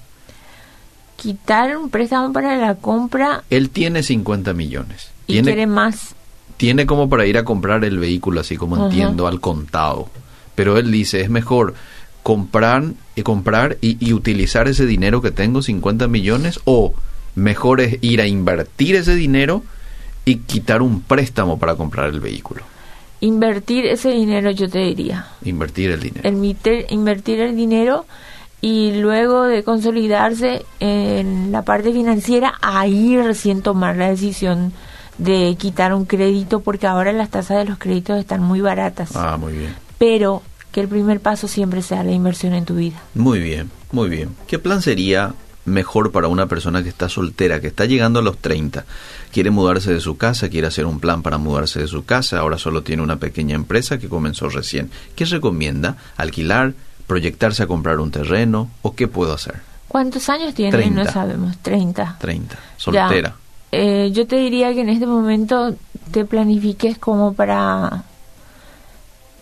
Quitar 1.17 1.75
un 1.77 1.89
préstamo 1.89 2.31
para 2.31 2.55
la 2.57 2.75
compra 2.75 3.43
Él 3.49 3.69
tiene 3.69 4.03
50 4.03 4.53
millones. 4.53 5.09
y 5.27 5.33
Tiene, 5.33 5.47
quiere 5.47 5.67
más. 5.67 6.15
tiene 6.57 6.85
como 6.85 7.09
para 7.09 7.25
ir 7.25 7.37
a 7.37 7.43
comprar 7.43 7.83
el 7.83 7.99
vehículo, 7.99 8.39
así 8.39 8.55
como 8.57 8.85
entiendo, 8.85 9.27
al 9.27 9.39
contado. 9.41 10.09
Pero 10.55 10.77
él 10.77 10.91
dice, 10.91 11.21
es 11.21 11.29
mejor 11.29 11.73
comprar 12.23 12.83
y 13.15 13.21
comprar 13.23 13.77
y, 13.81 14.03
y 14.05 14.13
utilizar 14.13 14.67
ese 14.67 14.85
dinero 14.85 15.21
que 15.21 15.31
tengo, 15.31 15.61
50 15.61 16.07
millones, 16.07 16.59
o 16.65 16.93
mejor 17.35 17.81
es 17.81 17.97
ir 18.01 18.21
a 18.21 18.27
invertir 18.27 18.95
ese 18.95 19.15
dinero 19.15 19.63
y 20.25 20.37
quitar 20.37 20.81
un 20.81 21.01
préstamo 21.01 21.59
para 21.59 21.75
comprar 21.75 22.09
el 22.09 22.19
vehículo. 22.19 22.63
Invertir 23.21 23.85
ese 23.85 24.09
dinero, 24.11 24.51
yo 24.51 24.69
te 24.69 24.79
diría. 24.79 25.27
Invertir 25.43 25.91
el 25.91 25.99
dinero. 25.99 26.27
Invertir, 26.27 26.85
invertir 26.89 27.39
el 27.41 27.55
dinero 27.55 28.05
y 28.61 28.93
luego 28.99 29.43
de 29.43 29.63
consolidarse 29.63 30.65
en 30.79 31.51
la 31.51 31.63
parte 31.63 31.91
financiera, 31.91 32.53
ahí 32.61 33.17
recién 33.17 33.61
tomar 33.61 33.97
la 33.97 34.09
decisión 34.09 34.73
de 35.17 35.55
quitar 35.59 35.93
un 35.93 36.05
crédito 36.05 36.61
porque 36.61 36.87
ahora 36.87 37.11
las 37.11 37.29
tasas 37.29 37.57
de 37.57 37.65
los 37.65 37.77
créditos 37.77 38.17
están 38.19 38.41
muy 38.41 38.61
baratas. 38.61 39.15
Ah, 39.15 39.37
muy 39.37 39.53
bien. 39.53 39.75
Pero 39.97 40.41
que 40.71 40.81
el 40.81 40.87
primer 40.87 41.19
paso 41.19 41.47
siempre 41.47 41.81
sea 41.81 42.03
la 42.03 42.11
inversión 42.11 42.53
en 42.53 42.65
tu 42.65 42.75
vida. 42.75 43.01
Muy 43.15 43.39
bien, 43.39 43.69
muy 43.91 44.09
bien. 44.09 44.29
¿Qué 44.47 44.59
plan 44.59 44.81
sería 44.81 45.33
mejor 45.69 46.11
para 46.11 46.27
una 46.27 46.47
persona 46.47 46.83
que 46.83 46.89
está 46.89 47.09
soltera, 47.09 47.59
que 47.59 47.67
está 47.67 47.85
llegando 47.85 48.19
a 48.19 48.21
los 48.21 48.37
30? 48.37 48.85
Quiere 49.31 49.51
mudarse 49.51 49.93
de 49.93 49.99
su 49.99 50.17
casa, 50.17 50.49
quiere 50.49 50.67
hacer 50.67 50.85
un 50.85 50.99
plan 50.99 51.21
para 51.21 51.37
mudarse 51.37 51.79
de 51.79 51.87
su 51.87 52.05
casa, 52.05 52.39
ahora 52.39 52.57
solo 52.57 52.83
tiene 52.83 53.01
una 53.01 53.17
pequeña 53.17 53.55
empresa 53.55 53.97
que 53.97 54.09
comenzó 54.09 54.49
recién. 54.49 54.91
¿Qué 55.15 55.25
recomienda? 55.25 55.97
¿Alquilar? 56.17 56.73
¿Proyectarse 57.07 57.63
a 57.63 57.67
comprar 57.67 57.99
un 57.99 58.11
terreno? 58.11 58.69
¿O 58.81 58.95
qué 58.95 59.07
puedo 59.07 59.33
hacer? 59.33 59.55
¿Cuántos 59.87 60.29
años 60.29 60.53
tiene? 60.53 60.71
30. 60.71 61.03
No 61.03 61.11
sabemos. 61.11 61.57
30. 61.57 62.17
30. 62.19 62.59
Soltera. 62.77 63.35
Eh, 63.71 64.11
yo 64.13 64.27
te 64.27 64.37
diría 64.37 64.73
que 64.73 64.81
en 64.81 64.89
este 64.89 65.05
momento 65.05 65.75
te 66.11 66.25
planifiques 66.25 66.97
como 66.97 67.33
para 67.33 68.03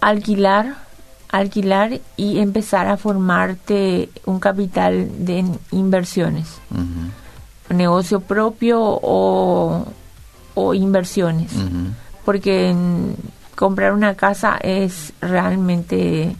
alquilar, 0.01 0.87
alquilar 1.29 1.99
y 2.15 2.39
empezar 2.39 2.87
a 2.87 2.97
formarte 2.97 4.09
un 4.25 4.39
capital 4.39 5.09
de 5.25 5.45
inversiones, 5.71 6.47
negocio 7.69 8.21
propio 8.21 8.79
o, 8.81 9.85
o 10.55 10.73
inversiones, 10.73 11.51
porque 12.23 12.73
comprar 13.55 13.93
una 13.93 14.15
casa 14.15 14.57
es 14.61 15.13
realmente 15.19 16.35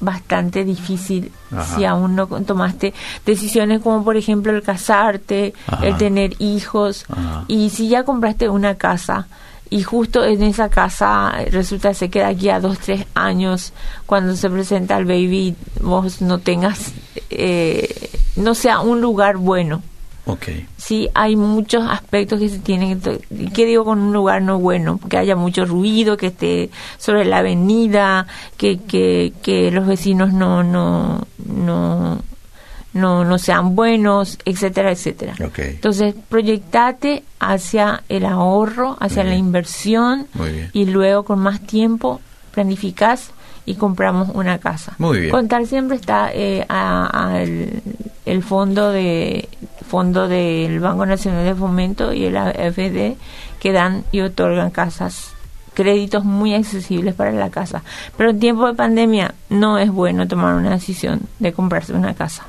bastante 0.00 0.64
difícil 0.64 1.30
Ajá. 1.50 1.76
si 1.76 1.84
aún 1.84 2.16
no 2.16 2.26
tomaste 2.26 2.94
decisiones 3.26 3.82
como 3.82 4.02
por 4.02 4.16
ejemplo 4.16 4.50
el 4.50 4.62
casarte, 4.62 5.52
Ajá. 5.66 5.86
el 5.86 5.96
tener 5.98 6.40
hijos 6.40 7.04
Ajá. 7.10 7.44
y 7.48 7.68
si 7.68 7.88
ya 7.88 8.04
compraste 8.04 8.48
una 8.48 8.76
casa 8.76 9.26
y 9.70 9.82
justo 9.82 10.24
en 10.24 10.42
esa 10.42 10.68
casa 10.68 11.32
resulta 11.50 11.94
se 11.94 12.10
queda 12.10 12.28
aquí 12.28 12.48
a 12.50 12.58
dos, 12.60 12.78
tres 12.80 13.06
años 13.14 13.72
cuando 14.06 14.34
se 14.36 14.50
presenta 14.50 14.98
el 14.98 15.04
baby 15.04 15.54
vos 15.80 16.20
no 16.20 16.38
tengas, 16.38 16.92
eh, 17.30 18.10
no 18.36 18.54
sea 18.54 18.80
un 18.80 19.00
lugar 19.00 19.36
bueno. 19.36 19.82
Ok. 20.26 20.48
Sí, 20.76 21.08
hay 21.14 21.34
muchos 21.34 21.82
aspectos 21.88 22.38
que 22.38 22.48
se 22.48 22.58
tienen 22.58 23.00
que... 23.00 23.10
to- 23.10 23.20
¿Qué 23.54 23.64
digo 23.64 23.84
con 23.84 23.98
un 24.00 24.12
lugar 24.12 24.42
no 24.42 24.58
bueno? 24.58 25.00
Que 25.08 25.16
haya 25.16 25.34
mucho 25.34 25.64
ruido, 25.64 26.16
que 26.16 26.26
esté 26.26 26.70
sobre 26.98 27.24
la 27.24 27.38
avenida, 27.38 28.26
que, 28.56 28.78
que, 28.78 29.32
que 29.42 29.70
los 29.70 29.86
vecinos 29.86 30.32
no, 30.32 30.62
no, 30.62 31.26
no, 31.46 32.20
no, 32.92 33.24
no 33.24 33.38
sean 33.38 33.76
buenos, 33.76 34.38
etcétera, 34.44 34.90
etcétera. 34.92 35.34
Entonces, 35.56 36.14
proyectate 36.28 37.22
hacia 37.38 38.02
el 38.08 38.24
ahorro, 38.26 38.96
hacia 39.00 39.22
Muy 39.22 39.30
la 39.30 39.34
bien. 39.36 39.46
inversión 39.46 40.26
y 40.72 40.84
luego 40.86 41.24
con 41.24 41.38
más 41.38 41.60
tiempo 41.60 42.20
planificás 42.52 43.30
y 43.66 43.74
compramos 43.76 44.30
una 44.34 44.58
casa. 44.58 44.94
Muy 44.98 45.20
bien. 45.20 45.30
Contar 45.30 45.66
siempre 45.66 45.96
está 45.96 46.30
eh, 46.32 46.64
a- 46.68 47.28
a 47.28 47.42
el, 47.42 47.82
el 48.26 48.42
fondo 48.42 48.90
de 48.90 49.48
fondo 49.86 50.28
del 50.28 50.78
Banco 50.80 51.04
Nacional 51.06 51.44
de 51.44 51.54
Fomento 51.54 52.12
y 52.12 52.24
el 52.26 52.36
AFD 52.36 53.16
que 53.60 53.72
dan 53.72 54.04
y 54.12 54.20
otorgan 54.20 54.70
casas 54.70 55.32
créditos 55.74 56.24
muy 56.24 56.54
accesibles 56.54 57.14
para 57.14 57.32
la 57.32 57.50
casa. 57.50 57.82
Pero 58.16 58.30
en 58.30 58.40
tiempo 58.40 58.66
de 58.66 58.74
pandemia 58.74 59.34
no 59.48 59.78
es 59.78 59.90
bueno 59.90 60.26
tomar 60.28 60.54
una 60.54 60.70
decisión 60.70 61.20
de 61.38 61.52
comprarse 61.52 61.92
una 61.92 62.14
casa. 62.14 62.44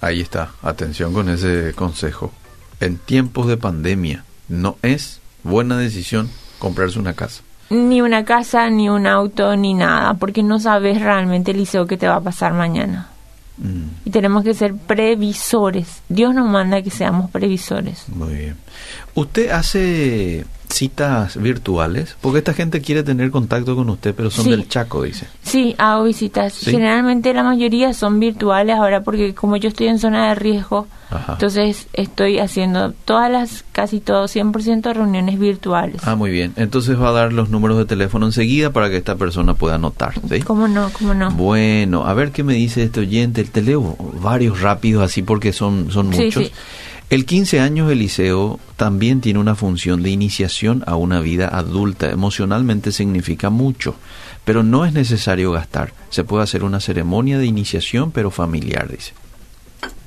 Ahí 0.00 0.20
está. 0.20 0.50
Atención 0.62 1.12
con 1.12 1.28
ese 1.28 1.72
consejo. 1.74 2.32
En 2.80 2.96
tiempos 2.98 3.46
de 3.46 3.56
pandemia 3.56 4.24
no 4.48 4.76
es 4.82 5.20
buena 5.42 5.78
decisión 5.78 6.30
comprarse 6.58 6.98
una 6.98 7.14
casa. 7.14 7.42
Ni 7.70 8.00
una 8.00 8.24
casa, 8.24 8.70
ni 8.70 8.88
un 8.88 9.06
auto, 9.06 9.56
ni 9.56 9.74
nada, 9.74 10.14
porque 10.14 10.42
no 10.42 10.60
sabes 10.60 11.00
realmente, 11.00 11.52
Liceo, 11.52 11.86
qué 11.86 11.96
te 11.96 12.06
va 12.06 12.16
a 12.16 12.20
pasar 12.20 12.52
mañana. 12.52 13.08
Mm, 13.58 13.88
Y 14.04 14.10
tenemos 14.10 14.44
que 14.44 14.54
ser 14.54 14.74
previsores. 14.76 16.02
Dios 16.08 16.34
nos 16.34 16.48
manda 16.48 16.82
que 16.82 16.90
seamos 16.90 17.30
previsores. 17.30 18.04
muy 18.08 18.34
bien. 18.34 18.56
¿Usted 19.16 19.50
hace 19.50 20.44
citas 20.68 21.40
virtuales? 21.40 22.16
Porque 22.20 22.38
esta 22.38 22.52
gente 22.52 22.80
quiere 22.82 23.02
tener 23.02 23.30
contacto 23.30 23.74
con 23.74 23.88
usted, 23.88 24.14
pero 24.14 24.30
son 24.30 24.44
Sí. 24.44 24.50
del 24.50 24.68
Chaco, 24.68 25.02
dice. 25.02 25.26
Sí, 25.42 25.74
hago 25.78 26.04
visitas. 26.04 26.52
Sí. 26.52 26.70
Generalmente 26.70 27.32
la 27.32 27.42
mayoría 27.42 27.94
son 27.94 28.20
virtuales 28.20 28.76
ahora 28.76 29.02
porque 29.02 29.34
como 29.34 29.56
yo 29.56 29.68
estoy 29.70 29.86
en 29.88 29.98
zona 29.98 30.28
de 30.28 30.34
riesgo, 30.34 30.86
Ajá. 31.10 31.32
entonces 31.34 31.86
estoy 31.94 32.40
haciendo 32.40 32.92
todas 33.06 33.30
las, 33.30 33.64
casi 33.72 34.00
todo, 34.00 34.26
100% 34.28 34.92
reuniones 34.92 35.38
virtuales. 35.38 36.02
Ah, 36.04 36.14
muy 36.14 36.30
bien. 36.30 36.52
Entonces 36.56 37.00
va 37.00 37.08
a 37.08 37.12
dar 37.12 37.32
los 37.32 37.48
números 37.48 37.78
de 37.78 37.86
teléfono 37.86 38.26
enseguida 38.26 38.70
para 38.70 38.90
que 38.90 38.98
esta 38.98 39.14
persona 39.16 39.54
pueda 39.54 39.76
anotar, 39.76 40.12
¿sí? 40.28 40.40
¿Cómo 40.42 40.68
no? 40.68 40.90
¿Cómo 40.90 41.14
no? 41.14 41.30
Bueno, 41.30 42.06
a 42.06 42.12
ver 42.12 42.32
qué 42.32 42.42
me 42.42 42.52
dice 42.54 42.82
este 42.82 43.00
oyente. 43.00 43.44
Te 43.44 43.62
leo 43.62 43.96
varios 44.20 44.60
rápidos 44.60 45.02
así 45.04 45.22
porque 45.22 45.54
son, 45.54 45.90
son 45.90 46.12
Sí, 46.12 46.24
muchos. 46.24 46.44
sí. 46.44 46.52
El 47.08 47.24
15 47.24 47.60
años 47.60 47.88
del 47.88 48.00
liceo 48.00 48.58
también 48.76 49.20
tiene 49.20 49.38
una 49.38 49.54
función 49.54 50.02
de 50.02 50.10
iniciación 50.10 50.82
a 50.88 50.96
una 50.96 51.20
vida 51.20 51.46
adulta. 51.46 52.10
Emocionalmente 52.10 52.90
significa 52.90 53.48
mucho, 53.48 53.94
pero 54.44 54.64
no 54.64 54.84
es 54.84 54.92
necesario 54.92 55.52
gastar. 55.52 55.92
Se 56.10 56.24
puede 56.24 56.42
hacer 56.42 56.64
una 56.64 56.80
ceremonia 56.80 57.38
de 57.38 57.46
iniciación, 57.46 58.10
pero 58.10 58.32
familiar, 58.32 58.90
dice. 58.90 59.12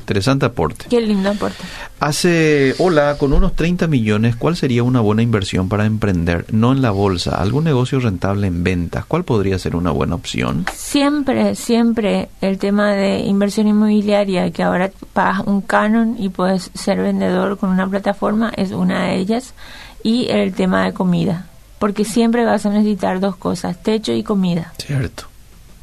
Interesante 0.10 0.48
aporte. 0.48 0.86
Qué 0.90 1.02
lindo 1.02 1.30
aporte. 1.30 1.64
Hace, 2.00 2.74
hola, 2.80 3.18
con 3.20 3.32
unos 3.32 3.56
30 3.56 3.86
millones, 3.86 4.36
¿cuál 4.36 4.58
sería 4.58 4.82
una 4.82 5.02
buena 5.02 5.22
inversión 5.22 5.70
para 5.70 5.86
emprender? 5.86 6.52
No 6.52 6.72
en 6.72 6.82
la 6.82 6.90
bolsa, 6.90 7.40
algún 7.40 7.66
negocio 7.66 8.00
rentable 8.00 8.48
en 8.48 8.64
ventas. 8.64 9.06
¿Cuál 9.06 9.24
podría 9.24 9.60
ser 9.60 9.76
una 9.76 9.92
buena 9.92 10.16
opción? 10.16 10.66
Siempre, 10.74 11.54
siempre 11.54 12.30
el 12.42 12.58
tema 12.58 12.94
de 12.94 13.20
inversión 13.20 13.68
inmobiliaria, 13.68 14.50
que 14.50 14.64
ahora 14.64 14.90
pagas 15.14 15.46
un 15.46 15.62
canon 15.62 16.16
y 16.18 16.30
puedes 16.30 16.72
ser 16.74 17.00
vendedor 17.00 17.60
con 17.60 17.70
una 17.70 17.88
plataforma, 17.88 18.52
es 18.58 18.72
una 18.72 19.10
de 19.10 19.18
ellas. 19.18 19.54
Y 20.02 20.28
el 20.32 20.56
tema 20.56 20.86
de 20.86 20.94
comida, 20.94 21.46
porque 21.78 22.04
siempre 22.04 22.46
vas 22.46 22.66
a 22.66 22.72
necesitar 22.72 23.20
dos 23.20 23.36
cosas, 23.36 23.84
techo 23.84 24.12
y 24.14 24.24
comida. 24.24 24.74
Cierto, 24.80 25.26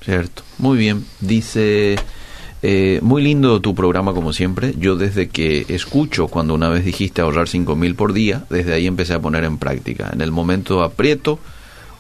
cierto. 0.05 0.43
Muy 0.59 0.79
bien, 0.79 1.07
dice... 1.21 1.97
Eh, 2.69 2.99
muy 3.01 3.23
lindo 3.23 3.61
tu 3.61 3.77
programa 3.77 4.13
como 4.13 4.33
siempre. 4.33 4.75
Yo 4.77 4.97
desde 4.97 5.29
que 5.29 5.67
escucho 5.69 6.27
cuando 6.27 6.53
una 6.53 6.69
vez 6.69 6.85
dijiste 6.85 7.23
ahorrar 7.23 7.47
cinco 7.47 7.77
mil 7.77 7.95
por 7.95 8.13
día, 8.13 8.45
desde 8.51 8.75
ahí 8.75 8.89
empecé 8.89 9.15
a 9.15 9.21
poner 9.21 9.45
en 9.45 9.59
práctica. 9.59 10.11
En 10.13 10.21
el 10.21 10.33
momento 10.33 10.83
aprieto, 10.83 11.39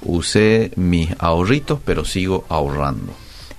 usé 0.02 0.72
mis 0.74 1.10
ahorritos, 1.20 1.78
pero 1.84 2.04
sigo 2.04 2.46
ahorrando. 2.48 3.12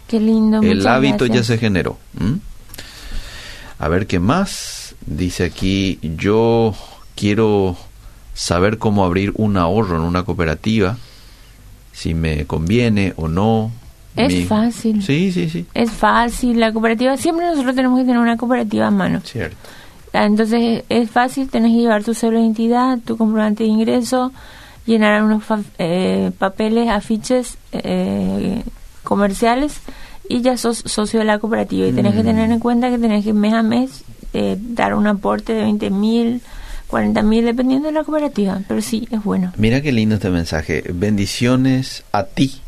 Qué 0.05 0.19
lindo. 0.19 0.61
El 0.61 0.85
hábito 0.85 1.25
ya 1.25 1.45
se 1.45 1.57
generó. 1.57 1.97
A 3.79 3.87
ver 3.87 4.05
qué 4.05 4.19
más. 4.19 4.93
Dice 5.05 5.45
aquí, 5.45 5.99
yo 6.01 6.75
quiero 7.15 7.77
saber 8.33 8.79
cómo 8.79 9.05
abrir 9.05 9.31
un 9.35 9.55
ahorro 9.55 9.95
en 9.95 10.01
una 10.01 10.23
cooperativa, 10.23 10.97
si 11.93 12.13
me 12.13 12.45
conviene 12.45 13.13
o 13.15 13.29
no 13.29 13.71
es 14.17 14.47
fácil. 14.47 15.03
Sí, 15.03 15.31
sí, 15.31 15.49
sí. 15.49 15.65
Es 15.73 15.91
fácil. 15.91 16.59
La 16.59 16.71
cooperativa, 16.71 17.15
siempre 17.17 17.45
nosotros 17.45 17.75
tenemos 17.75 17.99
que 17.99 18.05
tener 18.05 18.19
una 18.19 18.37
cooperativa 18.37 18.87
a 18.87 18.91
mano. 18.91 19.21
Cierto. 19.23 19.55
Ah, 20.13 20.25
entonces 20.25 20.83
es 20.89 21.09
fácil, 21.11 21.49
tenés 21.49 21.71
que 21.71 21.79
llevar 21.79 22.03
tu 22.03 22.13
cédula 22.13 22.39
de 22.39 22.45
identidad, 22.45 22.97
tu 23.05 23.17
comprobante 23.17 23.63
de 23.63 23.69
ingreso, 23.69 24.31
llenar 24.85 25.21
unos 25.23 25.43
eh, 25.77 26.31
papeles, 26.39 26.89
afiches 26.89 27.57
eh, 27.71 28.63
comerciales 29.03 29.79
y 30.27 30.41
ya 30.41 30.57
sos 30.57 30.79
socio 30.85 31.19
de 31.19 31.25
la 31.25 31.39
cooperativa. 31.39 31.87
Y 31.87 31.93
tenés 31.93 32.15
que 32.15 32.23
tener 32.23 32.49
en 32.49 32.57
mm. 32.57 32.59
cuenta 32.59 32.89
que 32.89 32.97
tenés 32.97 33.23
que 33.23 33.33
mes 33.33 33.53
a 33.53 33.63
mes 33.63 34.03
eh, 34.33 34.57
dar 34.59 34.95
un 34.95 35.07
aporte 35.07 35.53
de 35.53 35.61
20 35.61 35.89
mil, 35.91 36.41
40 36.87 37.21
mil, 37.21 37.45
dependiendo 37.45 37.87
de 37.87 37.93
la 37.93 38.03
cooperativa. 38.03 38.61
Pero 38.67 38.81
sí, 38.81 39.07
es 39.11 39.23
bueno. 39.23 39.53
Mira 39.57 39.81
qué 39.81 39.91
lindo 39.91 40.15
este 40.15 40.29
mensaje. 40.29 40.83
Bendiciones 40.93 42.03
a 42.11 42.23
ti 42.23 42.61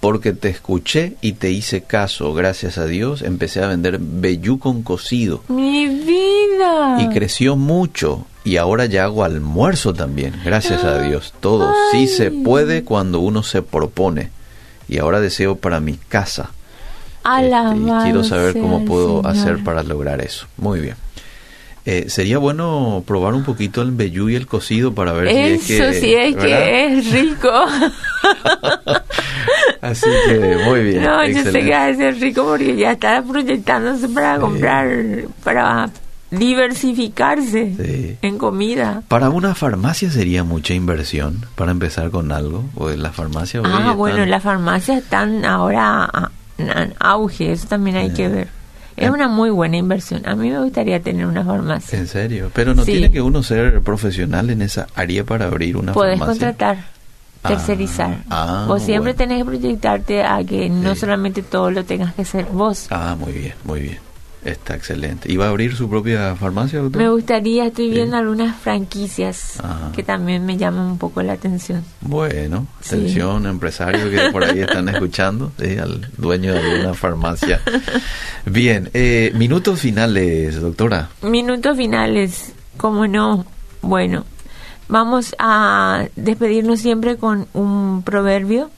porque 0.00 0.32
te 0.32 0.48
escuché 0.48 1.16
y 1.20 1.32
te 1.32 1.50
hice 1.50 1.82
caso, 1.82 2.34
gracias 2.34 2.78
a 2.78 2.86
Dios, 2.86 3.22
empecé 3.22 3.62
a 3.62 3.68
vender 3.68 3.98
vellú 4.00 4.58
con 4.58 4.82
cocido. 4.82 5.42
Mi 5.48 5.86
vida. 5.86 6.98
Y 7.00 7.08
creció 7.08 7.56
mucho 7.56 8.26
y 8.44 8.58
ahora 8.58 8.86
ya 8.86 9.04
hago 9.04 9.24
almuerzo 9.24 9.92
también, 9.92 10.34
gracias 10.44 10.84
a 10.84 11.00
Dios. 11.02 11.34
Todo 11.40 11.72
sí 11.90 12.06
se 12.06 12.30
puede 12.30 12.84
cuando 12.84 13.20
uno 13.20 13.42
se 13.42 13.62
propone. 13.62 14.30
Y 14.88 14.98
ahora 14.98 15.20
deseo 15.20 15.56
para 15.56 15.80
mi 15.80 15.94
casa. 15.94 16.50
Este, 17.26 17.76
y 17.76 18.02
quiero 18.04 18.22
saber 18.22 18.52
cómo 18.52 18.84
puedo 18.84 19.26
hacer 19.26 19.64
para 19.64 19.82
lograr 19.82 20.20
eso. 20.20 20.46
Muy 20.56 20.78
bien. 20.78 20.94
Eh, 21.84 22.06
sería 22.08 22.38
bueno 22.38 23.02
probar 23.06 23.34
un 23.34 23.44
poquito 23.44 23.82
el 23.82 23.92
vellú 23.92 24.28
y 24.28 24.36
el 24.36 24.46
cocido 24.46 24.92
para 24.92 25.12
ver 25.12 25.28
si 25.28 25.36
es 25.36 25.66
que... 25.66 26.00
sí 26.00 26.14
es 26.14 26.36
que 26.36 26.98
es 26.98 27.12
rico. 27.12 27.50
Así 29.90 30.06
que 30.28 30.58
muy 30.64 30.82
bien. 30.84 31.02
No, 31.02 31.26
yo 31.26 31.42
sé 31.42 31.52
que 31.52 31.70
va 31.70 31.86
a 31.86 31.94
ser 31.94 32.18
rico 32.18 32.44
porque 32.44 32.76
ya 32.76 32.92
está 32.92 33.22
proyectándose 33.22 34.08
para 34.08 34.38
comprar, 34.38 34.88
para 35.44 35.90
diversificarse 36.30 38.16
en 38.20 38.38
comida. 38.38 39.02
Para 39.08 39.30
una 39.30 39.54
farmacia 39.54 40.10
sería 40.10 40.44
mucha 40.44 40.74
inversión 40.74 41.46
para 41.54 41.70
empezar 41.70 42.10
con 42.10 42.32
algo. 42.32 42.64
O 42.74 42.90
en 42.90 43.02
la 43.02 43.12
farmacia. 43.12 43.62
Ah, 43.64 43.94
bueno, 43.96 44.24
las 44.26 44.42
farmacias 44.42 44.98
están 44.98 45.44
ahora 45.44 46.10
en 46.58 46.94
auge, 46.98 47.52
eso 47.52 47.68
también 47.68 47.96
hay 47.96 48.10
que 48.10 48.28
ver. 48.28 48.48
Es 48.96 49.10
una 49.10 49.28
muy 49.28 49.50
buena 49.50 49.76
inversión. 49.76 50.26
A 50.26 50.34
mí 50.34 50.50
me 50.50 50.58
gustaría 50.58 51.00
tener 51.00 51.26
una 51.26 51.44
farmacia. 51.44 51.98
¿En 51.98 52.06
serio? 52.06 52.50
Pero 52.54 52.74
no 52.74 52.82
tiene 52.84 53.10
que 53.10 53.20
uno 53.20 53.42
ser 53.42 53.82
profesional 53.82 54.48
en 54.48 54.62
esa 54.62 54.86
área 54.94 55.22
para 55.22 55.46
abrir 55.46 55.76
una 55.76 55.92
farmacia. 55.92 56.16
Puedes 56.16 56.38
contratar, 56.38 56.78
tercerizar. 57.48 58.24
Ah, 58.30 58.64
vos 58.68 58.82
siempre 58.82 59.14
tenés 59.14 59.38
que 59.38 59.44
proyectarte 59.44 60.22
a 60.22 60.42
que 60.44 60.68
no 60.68 60.94
solamente 60.94 61.42
todo 61.42 61.70
lo 61.70 61.84
tengas 61.84 62.14
que 62.14 62.22
hacer 62.22 62.46
vos. 62.46 62.86
Ah, 62.90 63.16
muy 63.18 63.32
bien, 63.32 63.54
muy 63.64 63.80
bien. 63.80 64.06
Está 64.46 64.76
excelente. 64.76 65.30
¿Y 65.30 65.36
va 65.36 65.46
a 65.46 65.48
abrir 65.48 65.74
su 65.74 65.90
propia 65.90 66.36
farmacia? 66.36 66.80
Me 66.80 67.08
gustaría, 67.08 67.66
estoy 67.66 67.90
viendo 67.90 68.16
algunas 68.16 68.56
franquicias 68.56 69.60
que 69.92 70.04
también 70.04 70.46
me 70.46 70.56
llaman 70.56 70.86
un 70.86 70.98
poco 70.98 71.20
la 71.20 71.32
atención. 71.32 71.82
Bueno, 72.00 72.68
atención, 72.84 73.46
empresarios 73.46 74.08
que 74.08 74.30
por 74.30 74.44
ahí 74.44 74.60
están 74.60 74.88
escuchando, 74.88 75.50
al 75.58 76.12
dueño 76.16 76.54
de 76.54 76.80
una 76.80 76.94
farmacia. 76.94 77.60
Bien, 78.44 78.88
eh, 78.94 79.32
minutos 79.34 79.80
finales, 79.80 80.60
doctora. 80.60 81.08
Minutos 81.22 81.76
finales, 81.76 82.52
¿cómo 82.76 83.08
no? 83.08 83.44
Bueno, 83.82 84.24
vamos 84.88 85.34
a 85.38 86.06
despedirnos 86.16 86.80
siempre 86.80 87.16
con 87.16 87.46
un 87.52 88.02
proverbio 88.02 88.70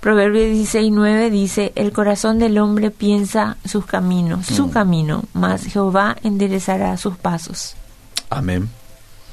Proverbio 0.00 0.42
16.9 0.42 1.28
dice, 1.30 1.72
el 1.74 1.90
corazón 1.90 2.38
del 2.38 2.58
hombre 2.58 2.90
piensa 2.90 3.56
sus 3.64 3.84
caminos, 3.84 4.46
su 4.46 4.68
mm. 4.68 4.70
camino, 4.70 5.24
mas 5.32 5.64
Jehová 5.64 6.16
enderezará 6.22 6.96
sus 6.96 7.16
pasos. 7.16 7.74
Amén. 8.30 8.68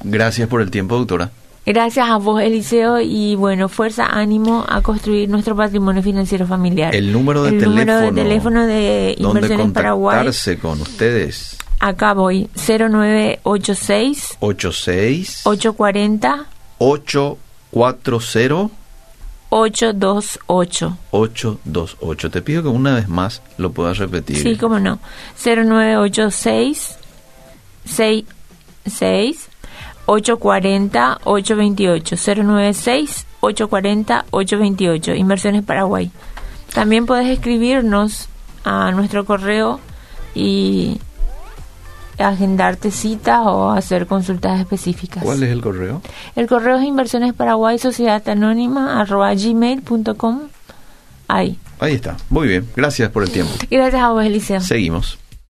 Gracias 0.02 0.48
por 0.48 0.60
el 0.60 0.70
tiempo, 0.72 0.96
doctora. 0.96 1.30
Gracias 1.64 2.08
a 2.08 2.16
vos, 2.16 2.42
Eliseo, 2.42 3.00
y 3.00 3.36
bueno, 3.36 3.68
fuerza, 3.68 4.06
ánimo 4.06 4.64
a 4.68 4.82
construir 4.82 5.28
nuestro 5.28 5.54
patrimonio 5.56 6.02
financiero 6.02 6.46
familiar. 6.46 6.94
El 6.94 7.12
número 7.12 7.44
de 7.44 7.50
el 7.50 7.58
teléfono. 7.58 7.80
Número 7.80 8.00
de 8.00 8.22
teléfono 8.22 8.66
de 8.66 9.14
Inversiones 9.18 9.72
Paraguay. 9.72 10.28
con 10.60 10.80
ustedes. 10.80 11.56
Acá 11.78 12.14
voy, 12.14 12.48
0986 12.54 14.38
86 14.40 15.42
840 15.44 16.46
840 16.78 18.70
828. 19.48 20.98
828. 21.10 22.30
Te 22.30 22.42
pido 22.42 22.62
que 22.62 22.68
una 22.68 22.94
vez 22.94 23.08
más 23.08 23.42
lo 23.58 23.72
puedas 23.72 23.98
repetir. 23.98 24.38
Sí, 24.38 24.56
cómo 24.56 24.78
no. 24.80 24.98
0986 25.44 26.98
66 27.84 29.48
840 30.06 31.20
828. 31.24 32.16
096 32.16 33.26
840 33.40 34.24
828. 34.30 35.14
Inversiones 35.14 35.62
Paraguay. 35.62 36.10
También 36.74 37.06
puedes 37.06 37.28
escribirnos 37.28 38.28
a 38.64 38.90
nuestro 38.90 39.24
correo 39.24 39.80
y 40.34 41.00
agendarte 42.18 42.90
citas 42.90 43.40
o 43.44 43.70
hacer 43.70 44.06
consultas 44.06 44.60
específicas. 44.60 45.22
¿Cuál 45.22 45.42
es 45.42 45.50
el 45.50 45.60
correo? 45.60 46.02
El 46.34 46.46
correo 46.46 46.78
es 46.78 46.84
inversiones 46.84 47.34
paraguay 47.34 47.78
sociedad 47.78 48.26
anónima 48.28 49.00
arroba 49.00 49.34
gmail.com. 49.34 50.40
Ahí. 51.28 51.58
Ahí 51.80 51.94
está. 51.94 52.16
Muy 52.30 52.48
bien. 52.48 52.68
Gracias 52.76 53.10
por 53.10 53.22
el 53.22 53.30
tiempo. 53.30 53.52
Gracias 53.70 54.02
a 54.02 54.10
vos, 54.10 54.24
Eliseo. 54.24 54.60
Seguimos. 54.60 55.18